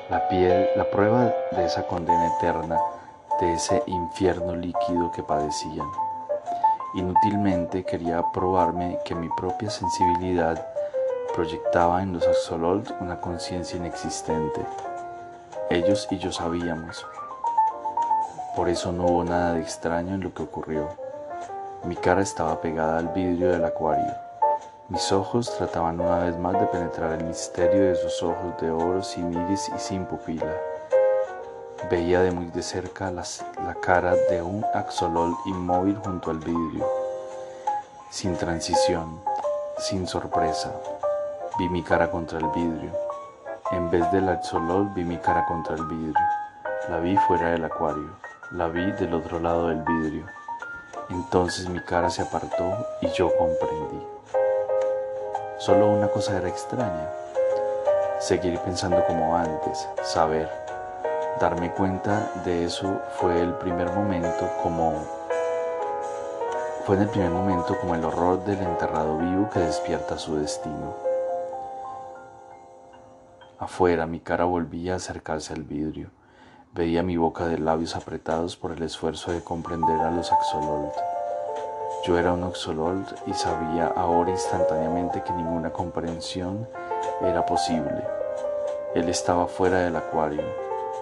La, 0.09 0.27
piel, 0.29 0.69
la 0.77 0.91
prueba 0.91 1.33
de 1.53 1.65
esa 1.65 1.87
condena 1.87 2.27
eterna 2.37 2.79
de 3.41 3.55
ese 3.55 3.83
infierno 3.87 4.55
líquido 4.57 5.13
que 5.13 5.23
padecían. 5.23 5.87
Inútilmente 6.95 7.85
quería 7.85 8.23
probarme 8.33 8.99
que 9.05 9.15
mi 9.15 9.29
propia 9.29 9.71
sensibilidad 9.71 10.67
proyectaba 11.35 12.03
en 12.03 12.13
los 12.13 12.27
axololt 12.27 12.91
una 13.01 13.21
conciencia 13.21 13.77
inexistente. 13.77 14.61
Ellos 15.71 16.09
y 16.11 16.19
yo 16.19 16.33
sabíamos. 16.33 17.07
Por 18.57 18.69
eso 18.69 18.91
no 18.91 19.05
hubo 19.05 19.25
nada 19.25 19.55
de 19.55 19.61
extraño 19.61 20.17
en 20.17 20.23
lo 20.23 20.35
que 20.35 20.43
ocurrió. 20.43 20.89
Mi 21.85 21.97
cara 21.97 22.21
estaba 22.21 22.61
pegada 22.61 22.99
al 22.99 23.09
vidrio 23.09 23.53
del 23.53 23.65
acuario. 23.65 24.13
Mis 24.91 25.11
ojos 25.13 25.57
trataban 25.57 25.99
una 25.99 26.19
vez 26.19 26.37
más 26.37 26.53
de 26.53 26.67
penetrar 26.67 27.13
el 27.19 27.25
misterio 27.25 27.85
de 27.89 27.97
sus 27.97 28.23
ojos 28.23 28.61
de 28.61 28.71
oro 28.71 29.03
sin 29.03 29.33
iris 29.33 29.71
y 29.75 29.79
sin 29.79 30.05
pupila. 30.05 30.53
Veía 31.91 32.21
de 32.21 32.33
muy 32.33 32.47
de 32.47 32.63
cerca 32.63 33.11
la 33.11 33.75
cara 33.81 34.15
de 34.15 34.43
un 34.43 34.63
axolol 34.75 35.35
inmóvil 35.47 35.97
junto 36.05 36.31
al 36.31 36.39
vidrio. 36.41 36.87
Sin 38.11 38.37
transición, 38.37 39.19
sin 39.79 40.07
sorpresa, 40.07 40.75
vi 41.59 41.67
mi 41.71 41.83
cara 41.83 42.11
contra 42.11 42.41
el 42.41 42.49
vidrio. 42.49 42.93
En 43.73 43.89
vez 43.89 44.11
del 44.13 44.29
axolol 44.29 44.91
vi 44.95 45.03
mi 45.03 45.17
cara 45.17 45.47
contra 45.47 45.77
el 45.77 45.87
vidrio. 45.87 46.15
La 46.91 46.99
vi 46.99 47.17
fuera 47.27 47.53
del 47.53 47.65
acuario, 47.65 48.19
la 48.53 48.69
vi 48.69 48.93
del 48.93 49.15
otro 49.15 49.41
lado 49.41 49.69
del 49.69 49.83
vidrio. 49.83 50.27
Entonces 51.11 51.69
mi 51.69 51.81
cara 51.81 52.09
se 52.09 52.23
apartó 52.23 52.87
y 53.01 53.09
yo 53.09 53.37
comprendí. 53.37 54.07
Solo 55.59 55.89
una 55.89 56.09
cosa 56.09 56.37
era 56.37 56.49
extraña. 56.49 57.11
Seguir 58.21 58.59
pensando 58.61 59.05
como 59.07 59.37
antes, 59.37 59.89
saber, 60.03 60.49
darme 61.41 61.73
cuenta 61.73 62.31
de 62.45 62.65
eso 62.65 63.01
fue 63.19 63.41
el 63.41 63.55
primer 63.55 63.91
momento 63.93 64.49
como 64.63 65.21
fue 66.87 66.97
en 66.97 67.03
el 67.03 67.09
primer 67.09 67.31
momento 67.31 67.79
como 67.79 67.95
el 67.95 68.05
horror 68.05 68.45
del 68.45 68.59
enterrado 68.59 69.19
vivo 69.19 69.51
que 69.51 69.61
despierta 69.61 70.17
su 70.17 70.37
destino. 70.37 70.95
Afuera 73.59 74.07
mi 74.07 74.21
cara 74.21 74.45
volvía 74.45 74.95
a 74.95 74.97
acercarse 74.97 75.53
al 75.53 75.63
vidrio. 75.63 76.11
Veía 76.73 77.03
mi 77.03 77.17
boca 77.17 77.49
de 77.49 77.59
labios 77.59 77.97
apretados 77.97 78.55
por 78.55 78.71
el 78.71 78.81
esfuerzo 78.85 79.33
de 79.33 79.43
comprender 79.43 80.01
a 80.03 80.13
los 80.13 80.31
axololt. 80.31 80.95
Yo 82.05 82.17
era 82.17 82.33
un 82.33 82.45
axololt 82.45 83.11
y 83.27 83.35
sabía 83.35 83.89
ahora 83.89 84.31
instantáneamente 84.31 85.21
que 85.25 85.33
ninguna 85.33 85.73
comprensión 85.73 86.69
era 87.23 87.45
posible. 87.45 88.05
Él 88.95 89.09
estaba 89.09 89.49
fuera 89.49 89.81
del 89.81 89.97
acuario, 89.97 90.45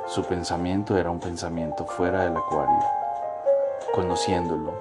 su 0.06 0.25
pensamiento 0.25 0.96
era 0.96 1.10
un 1.10 1.20
pensamiento 1.20 1.84
fuera 1.84 2.25
del 2.25 2.38
acuario. 2.38 2.87
Conociéndolo, 3.92 4.72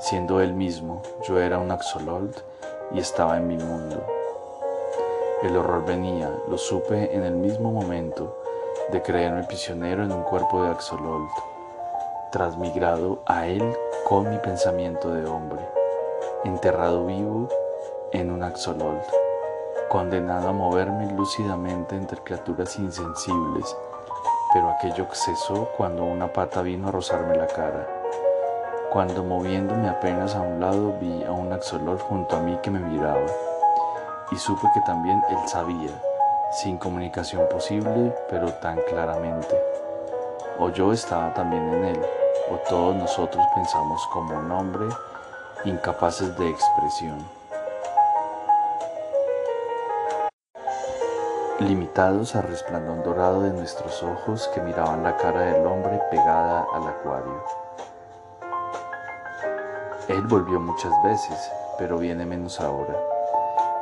siendo 0.00 0.40
él 0.40 0.52
mismo, 0.52 1.00
yo 1.28 1.38
era 1.38 1.60
un 1.60 1.70
axololt 1.70 2.38
y 2.92 2.98
estaba 2.98 3.36
en 3.36 3.46
mi 3.46 3.56
mundo. 3.56 4.04
El 5.44 5.56
horror 5.56 5.84
venía, 5.86 6.28
lo 6.48 6.58
supe 6.58 7.14
en 7.14 7.22
el 7.22 7.34
mismo 7.34 7.70
momento 7.70 8.43
de 8.90 9.02
creerme 9.02 9.44
prisionero 9.44 10.04
en 10.04 10.12
un 10.12 10.22
cuerpo 10.22 10.62
de 10.62 10.70
axololt, 10.70 11.30
transmigrado 12.32 13.22
a 13.26 13.46
él 13.46 13.76
con 14.08 14.30
mi 14.30 14.38
pensamiento 14.38 15.12
de 15.12 15.26
hombre, 15.26 15.60
enterrado 16.44 17.06
vivo 17.06 17.48
en 18.12 18.30
un 18.30 18.42
axololt, 18.42 19.04
condenado 19.88 20.48
a 20.48 20.52
moverme 20.52 21.12
lúcidamente 21.12 21.96
entre 21.96 22.18
criaturas 22.22 22.78
insensibles 22.78 23.76
pero 24.54 24.70
aquello 24.70 25.08
cesó 25.12 25.68
cuando 25.76 26.04
una 26.04 26.32
pata 26.32 26.62
vino 26.62 26.86
a 26.86 26.92
rozarme 26.92 27.36
la 27.36 27.48
cara, 27.48 27.88
cuando 28.88 29.24
moviéndome 29.24 29.88
apenas 29.88 30.36
a 30.36 30.42
un 30.42 30.60
lado 30.60 30.96
vi 31.00 31.24
a 31.24 31.32
un 31.32 31.52
axolot 31.52 32.00
junto 32.00 32.36
a 32.36 32.40
mí 32.40 32.56
que 32.62 32.70
me 32.70 32.78
miraba 32.78 33.26
y 34.30 34.36
supe 34.36 34.68
que 34.72 34.80
también 34.82 35.20
él 35.28 35.48
sabía, 35.48 36.00
sin 36.54 36.78
comunicación 36.78 37.48
posible, 37.48 38.14
pero 38.30 38.52
tan 38.54 38.80
claramente. 38.88 39.60
O 40.58 40.70
yo 40.70 40.92
estaba 40.92 41.34
también 41.34 41.68
en 41.74 41.84
él, 41.84 42.00
o 42.50 42.56
todos 42.68 42.94
nosotros 42.94 43.44
pensamos 43.54 44.06
como 44.12 44.38
un 44.38 44.50
hombre, 44.52 44.86
incapaces 45.64 46.36
de 46.38 46.48
expresión. 46.48 47.18
limitados 51.60 52.34
al 52.34 52.42
resplandor 52.44 53.04
dorado 53.04 53.42
de 53.42 53.50
nuestros 53.50 54.02
ojos 54.02 54.50
que 54.52 54.60
miraban 54.60 55.02
la 55.02 55.16
cara 55.16 55.40
del 55.40 55.66
hombre 55.66 56.00
pegada 56.10 56.66
al 56.74 56.88
acuario. 56.88 57.44
Él 60.08 60.22
volvió 60.22 60.60
muchas 60.60 60.92
veces, 61.04 61.50
pero 61.78 61.96
viene 61.96 62.26
menos 62.26 62.60
ahora. 62.60 62.94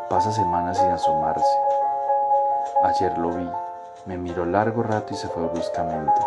Pasa 0.09 0.31
semanas 0.31 0.79
sin 0.79 0.91
asomarse. 0.91 1.57
Ayer 2.85 3.16
lo 3.19 3.31
vi, 3.31 3.49
me 4.07 4.19
miró 4.19 4.45
largo 4.47 4.83
rato 4.83 5.14
y 5.14 5.16
se 5.16 5.28
fue 5.28 5.47
bruscamente. 5.49 6.21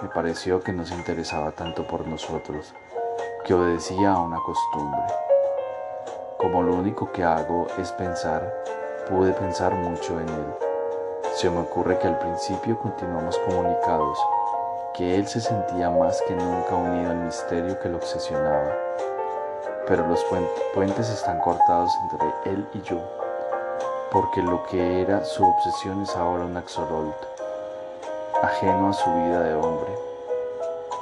Me 0.00 0.08
pareció 0.08 0.62
que 0.62 0.72
no 0.72 0.84
se 0.84 0.94
interesaba 0.94 1.52
tanto 1.52 1.86
por 1.86 2.06
nosotros, 2.06 2.74
que 3.44 3.54
obedecía 3.54 4.12
a 4.12 4.20
una 4.20 4.38
costumbre. 4.40 5.02
Como 6.38 6.62
lo 6.62 6.74
único 6.74 7.12
que 7.12 7.24
hago 7.24 7.66
es 7.78 7.92
pensar, 7.92 8.52
pude 9.08 9.32
pensar 9.32 9.74
mucho 9.74 10.20
en 10.20 10.28
él. 10.28 10.54
Se 11.34 11.50
me 11.50 11.60
ocurre 11.60 11.98
que 11.98 12.08
al 12.08 12.18
principio 12.18 12.78
continuamos 12.78 13.38
comunicados, 13.46 14.18
que 14.94 15.16
él 15.16 15.26
se 15.26 15.40
sentía 15.40 15.90
más 15.90 16.20
que 16.28 16.34
nunca 16.34 16.74
unido 16.74 17.10
al 17.10 17.18
misterio 17.18 17.78
que 17.80 17.88
lo 17.88 17.96
obsesionaba 17.96 18.72
pero 19.86 20.06
los 20.06 20.24
puentes 20.74 21.08
están 21.08 21.38
cortados 21.40 21.90
entre 22.02 22.52
él 22.52 22.66
y 22.72 22.80
yo, 22.82 23.00
porque 24.12 24.42
lo 24.42 24.62
que 24.66 25.00
era 25.00 25.24
su 25.24 25.42
obsesión 25.42 26.02
es 26.02 26.14
ahora 26.14 26.44
un 26.44 26.54
axolotl, 26.54 27.26
ajeno 28.42 28.90
a 28.90 28.92
su 28.92 29.10
vida 29.10 29.40
de 29.40 29.54
hombre. 29.54 29.90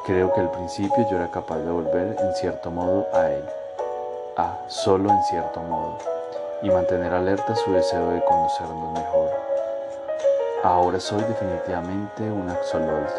Creo 0.07 0.33
que 0.33 0.41
al 0.41 0.51
principio 0.53 1.05
yo 1.11 1.17
era 1.17 1.29
capaz 1.29 1.59
de 1.59 1.73
volver 1.73 2.17
en 2.21 2.35
cierto 2.37 2.71
modo 2.71 3.09
a 3.13 3.29
él, 3.33 3.45
a 4.37 4.59
solo 4.69 5.11
en 5.11 5.23
cierto 5.25 5.61
modo, 5.61 5.99
y 6.63 6.71
mantener 6.71 7.13
alerta 7.13 7.57
su 7.57 7.73
deseo 7.73 8.11
de 8.11 8.25
conocernos 8.25 8.93
mejor. 8.93 9.31
Ahora 10.63 11.01
soy 11.01 11.23
definitivamente 11.25 12.23
un 12.31 12.49
axolotl, 12.49 13.13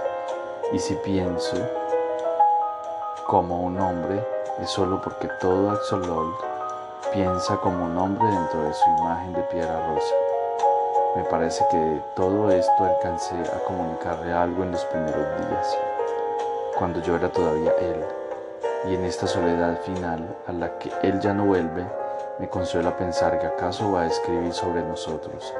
y 0.72 0.80
si 0.80 0.96
pienso 0.96 1.58
como 3.28 3.60
un 3.60 3.78
hombre, 3.78 4.26
es 4.62 4.70
solo 4.70 5.02
porque 5.02 5.28
todo 5.42 5.72
Axolotl 5.72 6.61
piensa 7.14 7.58
como 7.58 7.86
un 7.86 7.98
hombre 7.98 8.26
dentro 8.26 8.64
de 8.64 8.74
su 8.74 8.90
imagen 9.00 9.34
de 9.34 9.42
piedra 9.44 9.88
rosa. 9.88 10.16
Me 11.16 11.24
parece 11.26 11.66
que 11.70 12.02
todo 12.16 12.50
esto 12.50 12.86
alcancé 12.86 13.36
a 13.36 13.60
comunicarle 13.66 14.32
algo 14.32 14.64
en 14.64 14.72
los 14.72 14.86
primeros 14.86 15.28
días, 15.38 15.78
cuando 16.78 17.02
yo 17.02 17.18
era 17.18 17.30
todavía 17.30 17.74
él, 17.82 18.06
y 18.88 18.96
en 18.96 19.04
esta 19.04 19.28
soledad 19.28 19.78
final 19.82 20.38
a 20.48 20.54
la 20.54 20.78
que 20.78 20.90
él 21.04 21.20
ya 21.20 21.34
no 21.34 21.46
vuelve, 21.46 21.86
me 22.40 22.48
consuela 22.48 22.96
pensar 22.96 23.40
que 23.40 23.48
acaso 23.48 23.92
va 23.92 24.04
a 24.04 24.08
escribir 24.08 24.54
sobre 24.54 24.82
nosotros, 24.82 25.54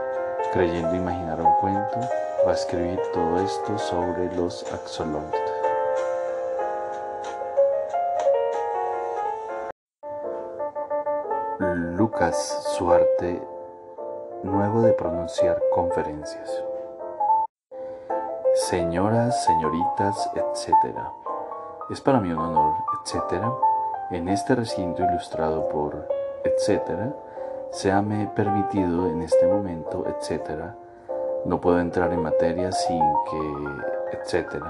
creyendo 0.54 0.96
imaginar 0.96 1.42
un 1.42 1.54
cuento, 1.56 2.00
va 2.48 2.52
a 2.52 2.56
escribir 2.56 3.00
todo 3.14 3.42
esto 3.44 3.78
sobre 3.78 4.34
los 4.36 4.64
axolotls. 4.72 5.41
Lucas 12.12 12.76
su 12.78 12.92
arte 12.92 13.42
nuevo 14.44 14.82
de 14.82 14.92
pronunciar 14.92 15.62
conferencias. 15.72 16.64
Señoras, 18.54 19.46
señoritas, 19.46 20.30
etc. 20.36 20.98
Es 21.90 22.02
para 22.02 22.20
mí 22.20 22.30
un 22.32 22.40
honor, 22.40 22.74
etc. 23.00 23.46
En 24.10 24.28
este 24.28 24.56
recinto 24.56 25.04
ilustrado 25.04 25.70
por 25.70 26.10
etc. 26.44 27.14
Seame 27.72 28.30
permitido 28.36 29.08
en 29.08 29.22
este 29.22 29.48
momento, 29.48 30.06
etc. 30.06 30.64
No 31.46 31.62
puedo 31.62 31.80
entrar 31.80 32.12
en 32.12 32.24
materia 32.24 32.74
sin 32.74 33.02
que, 33.30 34.18
etc. 34.18 34.66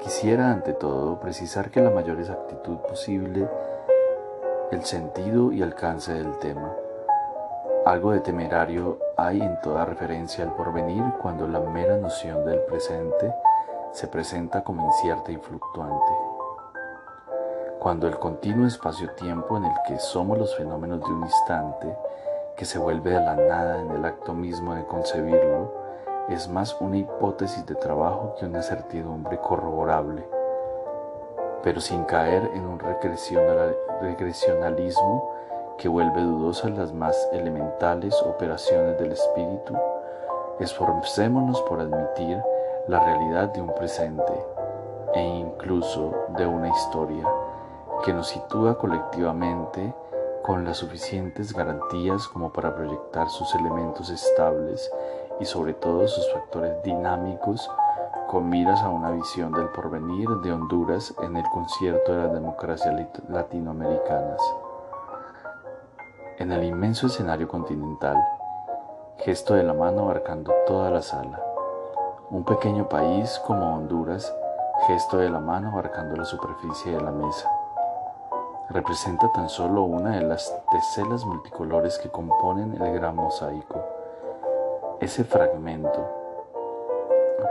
Quisiera 0.00 0.50
ante 0.50 0.72
todo 0.72 1.20
precisar 1.20 1.70
que 1.70 1.80
la 1.80 1.90
mayor 1.90 2.18
exactitud 2.18 2.78
posible 2.78 3.48
el 4.70 4.84
sentido 4.84 5.52
y 5.52 5.62
alcance 5.62 6.12
del 6.12 6.38
tema. 6.38 6.72
Algo 7.86 8.12
de 8.12 8.20
temerario 8.20 8.98
hay 9.16 9.40
en 9.40 9.60
toda 9.60 9.84
referencia 9.84 10.44
al 10.44 10.54
porvenir 10.54 11.02
cuando 11.20 11.46
la 11.46 11.60
mera 11.60 11.96
noción 11.98 12.44
del 12.44 12.60
presente 12.60 13.34
se 13.92 14.08
presenta 14.08 14.64
como 14.64 14.86
incierta 14.86 15.30
y 15.30 15.36
fluctuante. 15.36 16.12
Cuando 17.78 18.08
el 18.08 18.18
continuo 18.18 18.66
espacio-tiempo 18.66 19.56
en 19.58 19.66
el 19.66 19.74
que 19.86 19.98
somos 19.98 20.38
los 20.38 20.56
fenómenos 20.56 21.00
de 21.00 21.12
un 21.12 21.22
instante, 21.22 21.94
que 22.56 22.64
se 22.64 22.78
vuelve 22.78 23.16
a 23.16 23.20
la 23.20 23.36
nada 23.36 23.80
en 23.80 23.90
el 23.90 24.04
acto 24.04 24.32
mismo 24.32 24.74
de 24.74 24.86
concebirlo, 24.86 25.72
es 26.30 26.48
más 26.48 26.74
una 26.80 26.96
hipótesis 26.96 27.66
de 27.66 27.74
trabajo 27.74 28.34
que 28.38 28.46
una 28.46 28.62
certidumbre 28.62 29.38
corroborable 29.38 30.24
pero 31.64 31.80
sin 31.80 32.04
caer 32.04 32.50
en 32.54 32.66
un 32.66 32.78
regresionalismo 34.00 35.30
que 35.78 35.88
vuelve 35.88 36.22
dudosas 36.22 36.70
las 36.72 36.92
más 36.92 37.16
elementales 37.32 38.14
operaciones 38.22 38.98
del 38.98 39.12
espíritu, 39.12 39.76
esforcémonos 40.60 41.60
por 41.62 41.80
admitir 41.80 42.40
la 42.88 43.00
realidad 43.00 43.48
de 43.48 43.60
un 43.60 43.74
presente 43.74 44.32
e 45.14 45.22
incluso 45.22 46.14
de 46.36 46.46
una 46.46 46.68
historia 46.68 47.26
que 48.04 48.12
nos 48.12 48.28
sitúa 48.28 48.76
colectivamente 48.78 49.94
con 50.42 50.64
las 50.64 50.76
suficientes 50.78 51.54
garantías 51.54 52.28
como 52.28 52.52
para 52.52 52.74
proyectar 52.74 53.28
sus 53.30 53.54
elementos 53.54 54.10
estables 54.10 54.90
y 55.40 55.44
sobre 55.46 55.72
todo 55.72 56.06
sus 56.06 56.30
factores 56.32 56.82
dinámicos 56.82 57.68
con 58.34 58.48
miras 58.48 58.82
a 58.82 58.88
una 58.88 59.12
visión 59.12 59.52
del 59.52 59.68
porvenir 59.68 60.28
de 60.28 60.50
Honduras 60.50 61.14
en 61.22 61.36
el 61.36 61.44
concierto 61.50 62.10
de 62.10 62.22
las 62.24 62.34
democracias 62.34 62.92
latinoamericanas. 63.28 64.40
En 66.40 66.50
el 66.50 66.64
inmenso 66.64 67.06
escenario 67.06 67.46
continental, 67.46 68.16
gesto 69.18 69.54
de 69.54 69.62
la 69.62 69.72
mano 69.72 70.00
abarcando 70.00 70.52
toda 70.66 70.90
la 70.90 71.00
sala. 71.00 71.40
Un 72.30 72.42
pequeño 72.44 72.88
país 72.88 73.40
como 73.46 73.76
Honduras, 73.76 74.34
gesto 74.88 75.18
de 75.18 75.30
la 75.30 75.38
mano 75.38 75.70
abarcando 75.70 76.16
la 76.16 76.24
superficie 76.24 76.90
de 76.90 77.00
la 77.00 77.12
mesa. 77.12 77.48
Representa 78.68 79.30
tan 79.30 79.48
solo 79.48 79.84
una 79.84 80.16
de 80.16 80.22
las 80.22 80.52
teselas 80.72 81.24
multicolores 81.24 81.98
que 81.98 82.10
componen 82.10 82.82
el 82.82 82.94
gran 82.94 83.14
mosaico. 83.14 83.80
Ese 84.98 85.22
fragmento 85.22 86.23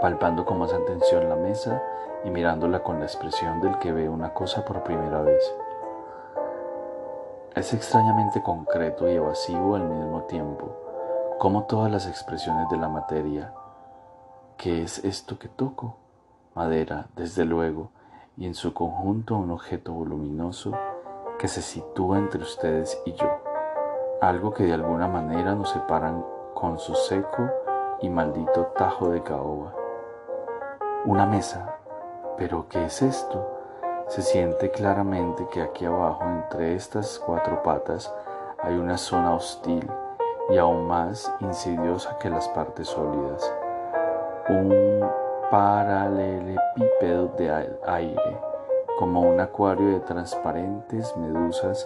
palpando 0.02 0.46
con 0.46 0.60
más 0.60 0.74
atención 0.74 1.30
la 1.30 1.36
mesa 1.36 1.82
y 2.24 2.30
mirándola 2.30 2.84
con 2.84 3.00
la 3.00 3.06
expresión 3.06 3.62
del 3.62 3.78
que 3.80 3.92
ve 3.92 4.10
una 4.10 4.34
cosa 4.34 4.64
por 4.66 4.84
primera 4.84 5.22
vez. 5.22 5.44
Es 7.56 7.74
extrañamente 7.74 8.42
concreto 8.42 9.08
y 9.08 9.16
evasivo 9.16 9.76
al 9.76 9.84
mismo 9.84 10.24
tiempo, 10.24 10.76
como 11.38 11.64
todas 11.64 11.92
las 11.92 12.08
expresiones 12.08 12.68
de 12.70 12.78
la 12.78 12.90
materia. 12.90 13.54
¿Qué 14.58 14.82
es 14.82 15.04
esto 15.04 15.38
que 15.38 15.50
toco? 15.50 15.98
Madera, 16.56 17.08
desde 17.16 17.46
luego, 17.46 17.90
y 18.38 18.48
en 18.48 18.56
su 18.56 18.74
conjunto 18.74 19.36
un 19.36 19.52
objeto 19.52 19.94
voluminoso 19.94 20.72
que 21.38 21.48
se 21.48 21.62
sitúa 21.62 22.18
entre 22.18 22.42
ustedes 22.42 23.00
y 23.06 23.14
yo, 23.14 23.40
algo 24.22 24.54
que 24.54 24.64
de 24.64 24.74
alguna 24.74 25.08
manera 25.08 25.54
nos 25.54 25.70
separan 25.70 26.26
con 26.54 26.80
su 26.80 26.96
seco 26.96 27.50
y 28.02 28.10
maldito 28.10 28.68
tajo 28.78 29.10
de 29.10 29.22
caoba. 29.22 29.83
Una 31.06 31.26
mesa. 31.26 31.76
¿Pero 32.38 32.70
qué 32.70 32.86
es 32.86 33.02
esto? 33.02 33.46
Se 34.08 34.22
siente 34.22 34.72
claramente 34.72 35.46
que 35.52 35.62
aquí 35.62 35.84
abajo, 35.84 36.24
entre 36.24 36.76
estas 36.76 37.20
cuatro 37.20 37.62
patas, 37.62 38.10
hay 38.62 38.76
una 38.76 38.98
zona 38.98 39.36
hostil 39.36 39.86
y 40.50 40.58
aún 40.58 40.88
más 40.88 41.30
insidiosa 41.42 42.18
que 42.20 42.30
las 42.30 42.48
partes 42.48 42.88
sólidas. 42.88 43.54
Un 44.48 45.06
paralelepípedo 45.52 47.28
de 47.38 47.78
aire, 47.86 48.38
como 48.98 49.24
un 49.24 49.42
acuario 49.42 49.90
de 49.90 50.00
transparentes 50.00 51.18
medusas 51.18 51.86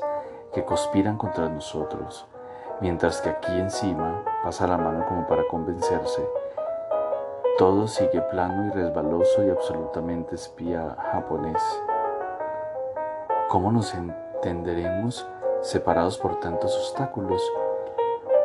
que 0.53 0.63
conspiran 0.63 1.17
contra 1.17 1.49
nosotros, 1.49 2.27
mientras 2.81 3.19
que 3.21 3.31
aquí 3.31 3.51
encima 3.51 4.23
pasa 4.43 4.67
la 4.67 4.77
mano 4.77 5.07
como 5.07 5.25
para 5.25 5.47
convencerse 5.47 6.23
todo 7.57 7.87
sigue 7.87 8.21
plano 8.21 8.67
y 8.67 8.69
resbaloso 8.69 9.43
y 9.43 9.49
absolutamente 9.49 10.35
espía 10.35 10.95
japonés. 11.11 11.61
¿Cómo 13.49 13.71
nos 13.71 13.95
entenderemos 13.95 15.27
separados 15.61 16.19
por 16.19 16.39
tantos 16.39 16.77
obstáculos? 16.77 17.41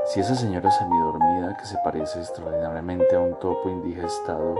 Si 0.06 0.20
esa 0.20 0.34
señora 0.34 0.70
semidormida, 0.70 1.58
que 1.58 1.66
se 1.66 1.76
parece 1.84 2.20
extraordinariamente 2.20 3.14
a 3.14 3.20
un 3.20 3.38
topo 3.38 3.68
indigestado, 3.68 4.54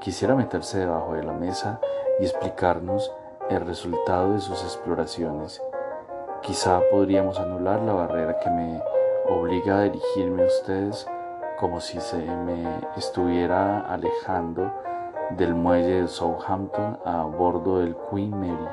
quisiera 0.00 0.34
meterse 0.34 0.78
debajo 0.78 1.12
de 1.12 1.24
la 1.24 1.34
mesa 1.34 1.78
y 2.18 2.24
explicarnos 2.24 3.14
el 3.50 3.60
resultado 3.60 4.32
de 4.32 4.40
sus 4.40 4.62
exploraciones, 4.62 5.60
quizá 6.40 6.80
podríamos 6.90 7.38
anular 7.38 7.82
la 7.82 7.92
barrera 7.92 8.38
que 8.38 8.48
me 8.48 8.82
obliga 9.28 9.80
a 9.80 9.82
dirigirme 9.82 10.44
a 10.44 10.46
ustedes 10.46 11.06
como 11.62 11.78
si 11.78 12.00
se 12.00 12.16
me 12.16 12.66
estuviera 12.96 13.82
alejando 13.82 14.68
del 15.30 15.54
muelle 15.54 16.02
de 16.02 16.08
Southampton 16.08 16.98
a 17.04 17.22
bordo 17.22 17.78
del 17.78 17.96
Queen 18.10 18.36
Mary, 18.36 18.68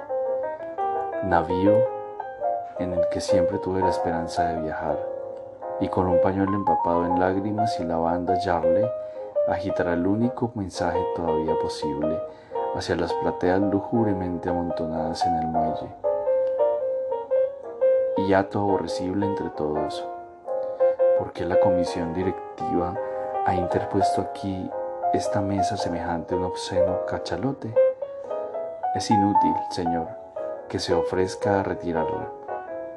navío 1.23 1.77
en 2.79 2.93
el 2.93 3.07
que 3.11 3.21
siempre 3.21 3.59
tuve 3.59 3.81
la 3.81 3.89
esperanza 3.89 4.45
de 4.45 4.61
viajar, 4.63 4.97
y 5.79 5.87
con 5.87 6.07
un 6.07 6.19
pañuelo 6.19 6.55
empapado 6.55 7.05
en 7.05 7.19
lágrimas 7.19 7.79
y 7.79 7.83
la 7.83 7.97
banda 7.97 8.39
Jarley 8.43 8.89
agitará 9.47 9.93
el 9.93 10.07
único 10.07 10.51
mensaje 10.55 10.99
todavía 11.15 11.53
posible 11.59 12.19
hacia 12.73 12.95
las 12.95 13.13
plateas 13.13 13.61
lúgubremente 13.61 14.49
amontonadas 14.49 15.23
en 15.27 15.35
el 15.35 15.45
muelle. 15.45 15.89
Y 18.17 18.33
ato 18.33 18.61
aborrecible 18.61 19.27
entre 19.27 19.49
todos, 19.51 20.03
porque 21.19 21.45
la 21.45 21.59
comisión 21.59 22.15
directiva 22.15 22.48
ha 22.61 23.55
interpuesto 23.55 24.21
aquí 24.21 24.69
esta 25.13 25.41
mesa 25.41 25.77
semejante 25.77 26.33
a 26.33 26.37
un 26.37 26.43
obsceno 26.43 27.05
cachalote? 27.05 27.73
Es 28.95 29.09
inútil, 29.09 29.53
Señor, 29.69 30.07
que 30.67 30.79
se 30.79 30.93
ofrezca 30.93 31.59
a 31.59 31.63
retirarla, 31.63 32.31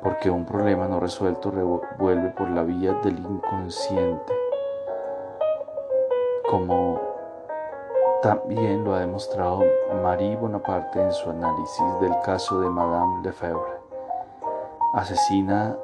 porque 0.02 0.30
un 0.30 0.44
problema 0.44 0.88
no 0.88 1.00
resuelto 1.00 1.50
revuelve 1.50 2.30
por 2.30 2.50
la 2.50 2.62
vía 2.62 2.92
del 3.02 3.18
inconsciente, 3.18 4.32
como 6.50 7.00
también 8.22 8.84
lo 8.84 8.94
ha 8.94 9.00
demostrado 9.00 9.62
Marie 10.02 10.36
Bonaparte 10.36 11.02
en 11.02 11.12
su 11.12 11.30
análisis 11.30 12.00
del 12.00 12.14
caso 12.24 12.60
de 12.60 12.68
Madame 12.68 13.22
Lefebvre, 13.22 13.80
asesina 14.94 15.76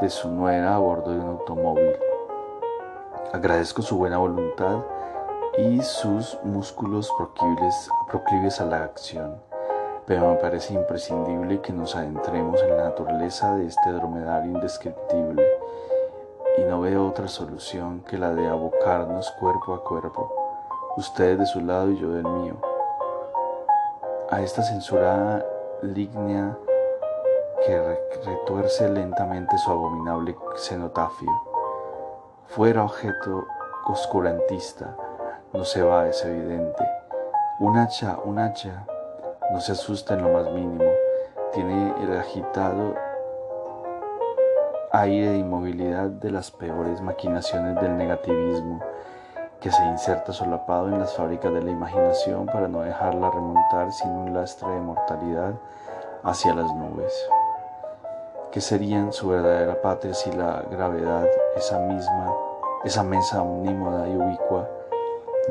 de 0.00 0.10
su 0.10 0.30
nuera 0.30 0.76
a 0.76 0.78
bordo 0.78 1.10
de 1.10 1.20
un 1.20 1.28
automóvil. 1.28 2.03
Agradezco 3.34 3.82
su 3.82 3.98
buena 3.98 4.18
voluntad 4.18 4.84
y 5.58 5.82
sus 5.82 6.38
músculos 6.44 7.10
proclives, 7.18 8.60
a 8.60 8.64
la 8.64 8.84
acción, 8.84 9.42
pero 10.06 10.28
me 10.30 10.36
parece 10.36 10.72
imprescindible 10.72 11.60
que 11.60 11.72
nos 11.72 11.96
adentremos 11.96 12.62
en 12.62 12.76
la 12.76 12.84
naturaleza 12.84 13.56
de 13.56 13.66
este 13.66 13.90
dromedario 13.90 14.52
indescriptible 14.52 15.44
y 16.58 16.62
no 16.62 16.80
veo 16.82 17.08
otra 17.08 17.26
solución 17.26 18.04
que 18.08 18.18
la 18.18 18.32
de 18.32 18.46
abocarnos 18.46 19.28
cuerpo 19.40 19.74
a 19.74 19.82
cuerpo, 19.82 20.32
usted 20.96 21.36
de 21.36 21.46
su 21.46 21.60
lado 21.60 21.90
y 21.90 21.98
yo 21.98 22.10
del 22.10 22.28
mío, 22.28 22.54
a 24.30 24.42
esta 24.42 24.62
censurada 24.62 25.44
línea 25.82 26.56
que 27.66 27.98
retuerce 28.24 28.88
lentamente 28.88 29.58
su 29.58 29.72
abominable 29.72 30.36
cenotafio. 30.54 31.53
Fuera 32.46 32.84
objeto 32.84 33.46
oscurantista, 33.86 34.96
no 35.52 35.64
se 35.64 35.82
va, 35.82 36.08
es 36.08 36.24
evidente. 36.24 36.88
Un 37.58 37.76
hacha, 37.76 38.18
un 38.24 38.38
hacha, 38.38 38.86
no 39.52 39.60
se 39.60 39.72
asusta 39.72 40.14
en 40.14 40.22
lo 40.22 40.28
más 40.28 40.50
mínimo, 40.52 40.84
tiene 41.52 41.94
el 42.02 42.16
agitado 42.16 42.94
aire 44.92 45.30
de 45.30 45.38
inmovilidad 45.38 46.06
de 46.08 46.30
las 46.30 46.52
peores 46.52 47.00
maquinaciones 47.00 47.74
del 47.80 47.96
negativismo 47.96 48.80
que 49.60 49.72
se 49.72 49.84
inserta 49.86 50.32
solapado 50.32 50.88
en 50.88 51.00
las 51.00 51.14
fábricas 51.14 51.52
de 51.52 51.62
la 51.62 51.70
imaginación 51.70 52.46
para 52.46 52.68
no 52.68 52.82
dejarla 52.82 53.30
remontar 53.30 53.90
sin 53.90 54.10
un 54.10 54.34
lastre 54.34 54.68
de 54.68 54.80
mortalidad 54.80 55.54
hacia 56.22 56.54
las 56.54 56.72
nubes. 56.74 57.12
¿Qué 58.52 58.60
serían 58.60 59.12
su 59.12 59.28
verdadera 59.28 59.80
patria 59.82 60.14
si 60.14 60.30
la 60.30 60.62
gravedad, 60.70 61.26
esa 61.56 61.78
misma, 61.78 62.34
esa 62.84 63.02
mesa 63.02 63.42
omnímoda 63.42 64.08
y 64.08 64.16
ubicua, 64.16 64.68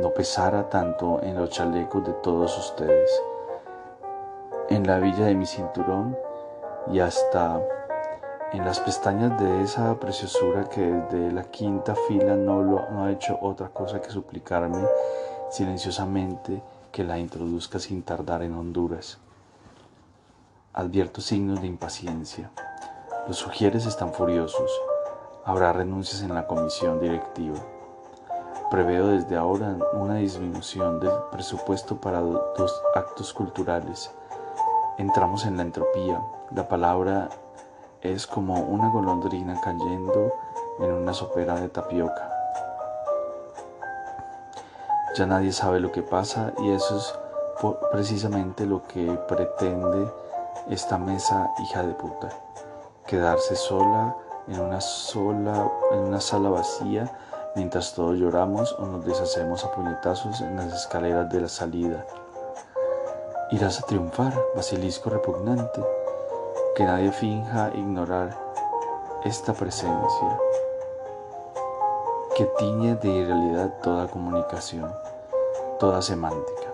no 0.01 0.09
pesara 0.13 0.69
tanto 0.69 1.21
en 1.21 1.35
los 1.35 1.49
chalecos 1.49 2.05
de 2.05 2.13
todos 2.13 2.57
ustedes? 2.57 3.09
En 4.69 4.87
la 4.87 4.99
villa 4.99 5.25
de 5.25 5.35
mi 5.35 5.45
cinturón 5.45 6.17
y 6.91 6.99
hasta 6.99 7.61
en 8.53 8.65
las 8.65 8.79
pestañas 8.79 9.39
de 9.39 9.63
esa 9.63 9.99
preciosura 9.99 10.69
que 10.69 10.81
desde 10.81 11.31
la 11.31 11.43
quinta 11.43 11.95
fila 12.07 12.35
no, 12.35 12.61
lo, 12.61 12.89
no 12.91 13.05
ha 13.05 13.11
hecho 13.11 13.37
otra 13.41 13.69
cosa 13.69 13.99
que 13.99 14.09
suplicarme 14.09 14.85
silenciosamente 15.49 16.61
que 16.91 17.03
la 17.03 17.17
introduzca 17.17 17.79
sin 17.79 18.03
tardar 18.03 18.43
en 18.43 18.53
Honduras. 18.53 19.17
Advierto 20.73 21.21
signos 21.21 21.61
de 21.61 21.67
impaciencia. 21.67 22.51
Los 23.27 23.37
sugieres 23.37 23.85
están 23.85 24.13
furiosos. 24.13 24.71
Habrá 25.45 25.73
renuncias 25.73 26.21
en 26.21 26.33
la 26.33 26.47
comisión 26.47 27.01
directiva. 27.01 27.57
Preveo 28.71 29.07
desde 29.07 29.35
ahora 29.35 29.75
una 29.91 30.15
disminución 30.15 31.01
del 31.01 31.11
presupuesto 31.33 31.97
para 31.97 32.21
dos 32.21 32.81
actos 32.95 33.33
culturales. 33.33 34.09
Entramos 34.97 35.45
en 35.45 35.57
la 35.57 35.63
entropía. 35.63 36.21
La 36.55 36.69
palabra 36.69 37.27
es 38.01 38.25
como 38.25 38.61
una 38.61 38.89
golondrina 38.89 39.59
cayendo 39.59 40.31
en 40.79 40.93
una 40.93 41.13
sopera 41.13 41.55
de 41.55 41.67
tapioca. 41.67 42.31
Ya 45.17 45.25
nadie 45.25 45.51
sabe 45.51 45.81
lo 45.81 45.91
que 45.91 46.03
pasa 46.03 46.53
y 46.59 46.71
eso 46.71 46.97
es 46.97 47.19
precisamente 47.91 48.65
lo 48.65 48.87
que 48.87 49.11
pretende 49.27 50.09
esta 50.69 50.97
mesa 50.97 51.51
hija 51.59 51.83
de 51.83 51.93
puta. 51.95 52.29
Quedarse 53.05 53.57
sola 53.57 54.15
en 54.47 54.59
una 54.59 54.81
sola 54.81 55.71
en 55.91 55.99
una 55.99 56.19
sala 56.19 56.49
vacía 56.49 57.11
mientras 57.55 57.93
todos 57.93 58.17
lloramos 58.17 58.75
o 58.79 58.85
nos 58.85 59.05
deshacemos 59.05 59.63
a 59.63 59.71
puñetazos 59.71 60.41
en 60.41 60.55
las 60.55 60.73
escaleras 60.73 61.29
de 61.29 61.41
la 61.41 61.49
salida. 61.49 62.05
Irás 63.51 63.79
a 63.79 63.85
triunfar, 63.85 64.33
basilisco 64.55 65.09
repugnante 65.09 65.81
que 66.75 66.83
nadie 66.83 67.11
finja 67.11 67.69
ignorar 67.75 68.35
esta 69.23 69.53
presencia 69.53 70.39
que 72.35 72.45
tiñe 72.57 72.95
de 72.95 73.09
irrealidad 73.09 73.79
toda 73.83 74.07
comunicación, 74.07 74.91
toda 75.79 76.01
semántica. 76.01 76.73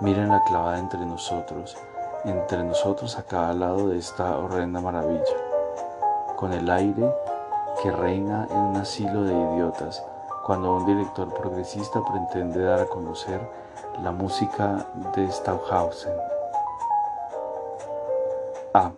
Miren 0.00 0.28
la 0.28 0.44
clavada 0.44 0.78
entre 0.78 1.00
nosotros, 1.00 1.76
entre 2.24 2.62
nosotros 2.62 3.18
a 3.18 3.24
cada 3.24 3.52
lado 3.52 3.88
de 3.88 3.98
esta 3.98 4.38
horrenda 4.38 4.80
maravilla, 4.80 5.43
con 6.44 6.52
el 6.52 6.68
aire 6.68 7.10
que 7.82 7.90
reina 7.90 8.46
en 8.50 8.58
un 8.58 8.76
asilo 8.76 9.22
de 9.22 9.32
idiotas 9.32 10.04
cuando 10.44 10.76
un 10.76 10.84
director 10.84 11.32
progresista 11.32 12.02
pretende 12.04 12.62
dar 12.62 12.80
a 12.80 12.84
conocer 12.86 13.40
la 14.02 14.12
música 14.12 14.86
de 15.16 15.32
Stauhausen. 15.32 16.12
Ah, 18.74 18.92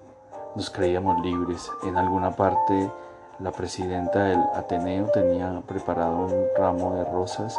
nos 0.57 0.71
creíamos 0.71 1.21
libres. 1.21 1.71
En 1.85 1.97
alguna 1.97 2.33
parte 2.33 2.91
la 3.39 3.53
presidenta 3.53 4.25
del 4.25 4.41
Ateneo 4.53 5.07
tenía 5.13 5.63
preparado 5.69 6.27
un 6.27 6.47
ramo 6.59 6.97
de 6.97 7.05
rosas 7.05 7.57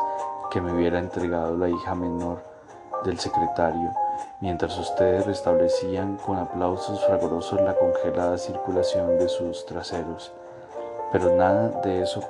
que 0.51 0.59
me 0.59 0.73
hubiera 0.73 0.99
entregado 0.99 1.55
la 1.55 1.69
hija 1.69 1.95
menor 1.95 2.43
del 3.05 3.17
secretario, 3.19 3.93
mientras 4.39 4.77
ustedes 4.77 5.25
restablecían 5.25 6.17
con 6.17 6.37
aplausos 6.37 7.03
fragorosos 7.05 7.61
la 7.61 7.75
congelada 7.75 8.37
circulación 8.37 9.17
de 9.17 9.27
sus 9.27 9.65
traseros. 9.65 10.31
Pero 11.11 11.35
nada 11.35 11.69
de 11.81 12.01
eso 12.01 12.21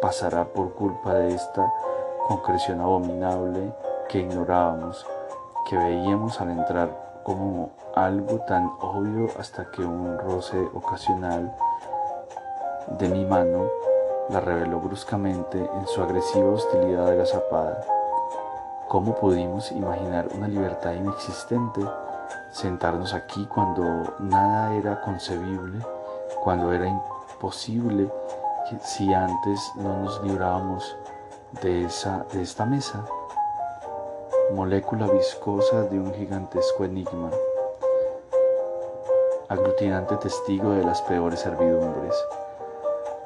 pasará 0.00 0.44
por 0.44 0.74
culpa 0.74 1.14
de 1.14 1.34
esta 1.34 1.72
concreción 2.26 2.80
abominable 2.80 3.72
que 4.08 4.20
ignorábamos, 4.20 5.06
que 5.68 5.76
veíamos 5.76 6.40
al 6.40 6.50
entrar 6.50 7.20
como 7.22 7.70
algo 7.94 8.38
tan 8.40 8.70
obvio 8.80 9.28
hasta 9.38 9.70
que 9.70 9.82
un 9.82 10.18
roce 10.18 10.58
ocasional 10.74 11.54
de 12.98 13.08
mi 13.08 13.24
mano 13.24 13.68
la 14.30 14.40
reveló 14.40 14.78
bruscamente 14.80 15.58
en 15.58 15.86
su 15.86 16.02
agresiva 16.02 16.50
hostilidad 16.50 17.08
agazapada. 17.08 17.97
¿Cómo 18.88 19.14
pudimos 19.16 19.70
imaginar 19.72 20.28
una 20.34 20.48
libertad 20.48 20.94
inexistente? 20.94 21.82
Sentarnos 22.52 23.12
aquí 23.12 23.46
cuando 23.46 24.14
nada 24.18 24.74
era 24.74 25.02
concebible, 25.02 25.84
cuando 26.42 26.72
era 26.72 26.86
imposible 26.86 28.10
si 28.82 29.12
antes 29.12 29.72
no 29.76 29.98
nos 29.98 30.22
librábamos 30.22 30.96
de, 31.62 31.84
esa, 31.84 32.24
de 32.32 32.42
esta 32.42 32.64
mesa 32.64 33.04
molécula 34.54 35.06
viscosa 35.06 35.82
de 35.82 36.00
un 36.00 36.14
gigantesco 36.14 36.84
enigma. 36.84 37.30
aglutinante 39.48 40.16
testigo 40.16 40.70
de 40.72 40.84
las 40.84 41.02
peores 41.02 41.40
servidumbres. 41.40 42.14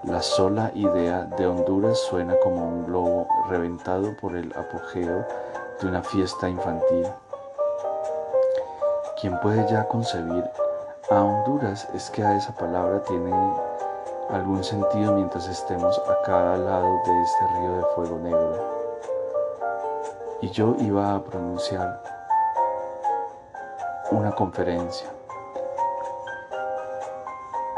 La 0.05 0.21
sola 0.21 0.73
idea 0.75 1.29
de 1.39 1.47
Honduras 1.47 1.97
suena 1.97 2.35
como 2.43 2.67
un 2.67 2.87
globo 2.87 3.29
reventado 3.49 4.17
por 4.21 4.35
el 4.35 4.53
apogeo 4.57 5.25
de 5.81 5.87
una 5.87 6.03
fiesta 6.03 6.49
infantil. 6.49 7.07
¿Quién 9.21 9.39
puede 9.39 9.65
ya 9.71 9.87
concebir 9.87 10.45
a 11.09 11.23
Honduras? 11.23 11.89
Es 11.95 12.11
que 12.11 12.25
a 12.25 12.37
esa 12.37 12.53
palabra 12.53 13.01
tiene 13.05 13.33
algún 14.31 14.65
sentido 14.65 15.15
mientras 15.15 15.47
estemos 15.47 15.97
a 16.01 16.23
cada 16.27 16.57
lado 16.57 17.01
de 17.07 17.23
este 17.23 17.47
río 17.61 17.77
de 17.77 17.85
fuego 17.95 18.19
negro. 18.19 18.71
Y 20.41 20.51
yo 20.51 20.75
iba 20.81 21.15
a 21.15 21.23
pronunciar 21.23 22.03
una 24.11 24.33
conferencia. 24.33 25.09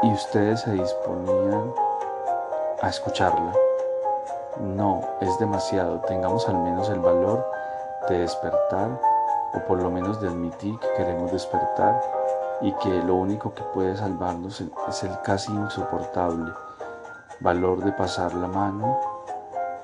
Y 0.01 0.11
ustedes 0.11 0.61
se 0.61 0.71
disponían 0.71 1.84
a 2.85 2.89
escucharla. 2.89 3.51
No, 4.59 5.01
es 5.19 5.39
demasiado. 5.39 5.99
Tengamos 6.01 6.47
al 6.47 6.57
menos 6.59 6.87
el 6.89 6.99
valor 6.99 7.43
de 8.07 8.19
despertar 8.19 9.01
o 9.53 9.59
por 9.67 9.81
lo 9.81 9.89
menos 9.89 10.21
de 10.21 10.27
admitir 10.27 10.77
que 10.79 10.93
queremos 10.93 11.31
despertar 11.31 11.99
y 12.61 12.71
que 12.73 12.89
lo 13.03 13.15
único 13.15 13.53
que 13.53 13.63
puede 13.73 13.97
salvarnos 13.97 14.61
es 14.87 15.03
el 15.03 15.19
casi 15.23 15.51
insoportable 15.51 16.53
valor 17.39 17.83
de 17.83 17.91
pasar 17.91 18.33
la 18.35 18.47
mano 18.47 18.99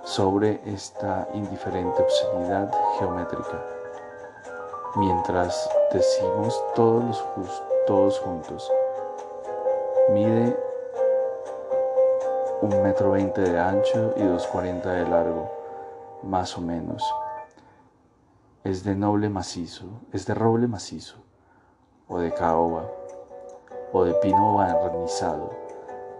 sobre 0.03 0.61
esta 0.65 1.27
indiferente 1.33 2.01
obscenidad 2.01 2.71
geométrica, 2.97 3.65
mientras 4.95 5.69
decimos 5.91 6.63
todos, 6.75 7.23
los 7.37 7.63
todos 7.87 8.19
juntos, 8.19 8.71
mide 10.11 10.70
un 12.61 12.83
metro 12.83 13.11
veinte 13.11 13.41
de 13.41 13.59
ancho 13.59 14.13
y 14.15 14.23
dos 14.23 14.45
cuarenta 14.47 14.91
de 14.91 15.07
largo, 15.07 15.51
más 16.23 16.57
o 16.57 16.61
menos. 16.61 17.03
Es 18.63 18.83
de 18.83 18.95
noble 18.95 19.29
macizo, 19.29 19.85
es 20.13 20.27
de 20.27 20.35
roble 20.35 20.67
macizo, 20.67 21.17
o 22.07 22.19
de 22.19 22.31
caoba, 22.31 22.83
o 23.91 24.03
de 24.03 24.13
pino 24.15 24.55
barnizado, 24.55 25.49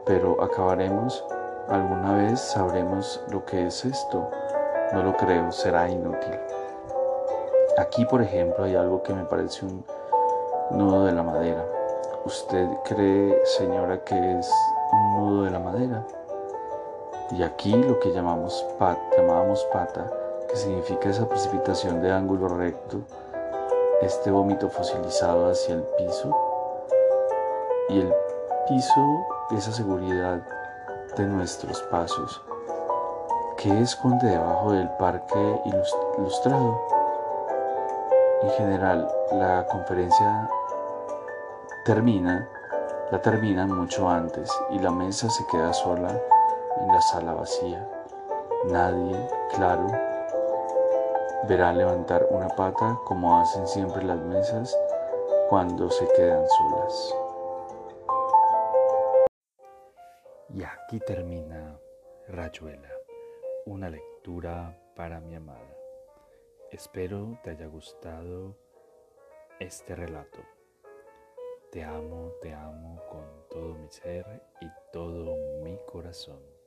pero 0.06 0.42
acabaremos, 0.44 1.24
alguna 1.70 2.16
vez 2.16 2.40
sabremos 2.40 3.24
lo 3.30 3.46
que 3.46 3.68
es 3.68 3.86
esto. 3.86 4.28
No 4.94 5.04
lo 5.04 5.16
creo, 5.16 5.52
será 5.52 5.90
inútil. 5.90 6.38
Aquí, 7.78 8.04
por 8.06 8.22
ejemplo, 8.22 8.66
hay 8.66 8.76
algo 8.76 9.04
que 9.04 9.14
me 9.14 9.24
parece 9.24 9.66
un 9.66 9.86
nudo 10.72 11.06
de 11.06 11.14
la 11.14 11.24
madera. 11.24 11.64
¿Usted 12.26 12.68
cree, 12.84 13.40
señora, 13.46 14.04
que 14.04 14.40
es 14.40 14.52
un 14.92 15.14
nudo 15.16 15.44
de 15.44 15.52
la 15.52 15.60
madera? 15.60 16.06
Y 17.32 17.44
aquí 17.44 17.72
lo 17.72 17.98
que 18.00 18.12
llamamos 18.12 18.66
pat, 18.78 18.98
llamábamos 19.16 19.66
pata, 19.72 20.12
que 20.50 20.56
significa 20.58 21.10
esa 21.10 21.28
precipitación 21.30 22.02
de 22.02 22.12
ángulo 22.12 22.50
recto, 22.50 23.00
este 24.02 24.32
vómito 24.32 24.70
fosilizado 24.70 25.50
hacia 25.50 25.76
el 25.76 25.84
piso, 25.98 26.36
y 27.88 28.02
el 28.02 28.14
piso, 28.68 29.26
esa 29.52 29.72
seguridad 29.72 30.42
de 31.16 31.24
nuestros 31.26 31.82
pasos. 31.84 32.42
¿Qué 33.58 33.80
esconde 33.80 34.28
debajo 34.28 34.74
del 34.74 34.90
parque 35.00 35.62
ilustrado? 36.18 36.82
En 38.44 38.50
general, 38.52 39.10
la 39.32 39.66
conferencia 39.68 40.50
termina, 41.86 42.50
la 43.10 43.22
terminan 43.22 43.72
mucho 43.72 44.10
antes 44.10 44.52
y 44.72 44.80
la 44.80 44.92
mesa 44.92 45.30
se 45.30 45.46
queda 45.48 45.72
sola 45.72 46.10
en 46.82 46.88
la 46.88 47.02
sala 47.02 47.34
vacía. 47.34 47.88
Nadie, 48.66 49.18
claro, 49.56 49.88
verá 51.48 51.74
levantar 51.74 52.28
una 52.30 52.48
pata 52.50 53.00
como 53.06 53.40
hacen 53.40 53.68
siempre 53.68 54.04
las 54.04 54.20
mesas 54.20 54.78
cuando 55.50 55.90
se 55.90 56.08
quedan 56.14 56.46
solas. 56.48 57.16
Y 60.50 60.64
aquí 60.64 61.00
termina 61.00 61.80
Rayuela, 62.28 62.90
una 63.66 63.90
lectura 63.90 64.78
para 64.96 65.20
mi 65.20 65.36
amada. 65.36 65.78
Espero 66.72 67.38
te 67.44 67.52
haya 67.52 67.68
gustado 67.68 68.56
este 69.60 69.96
relato. 69.96 70.40
Te 71.72 71.84
amo, 71.84 72.34
te 72.42 72.54
amo 72.54 73.02
con 73.10 73.48
todo 73.50 73.74
mi 73.76 73.90
ser 73.90 74.26
y 74.60 74.68
todo 74.92 75.36
mi 75.64 75.78
corazón. 75.86 76.61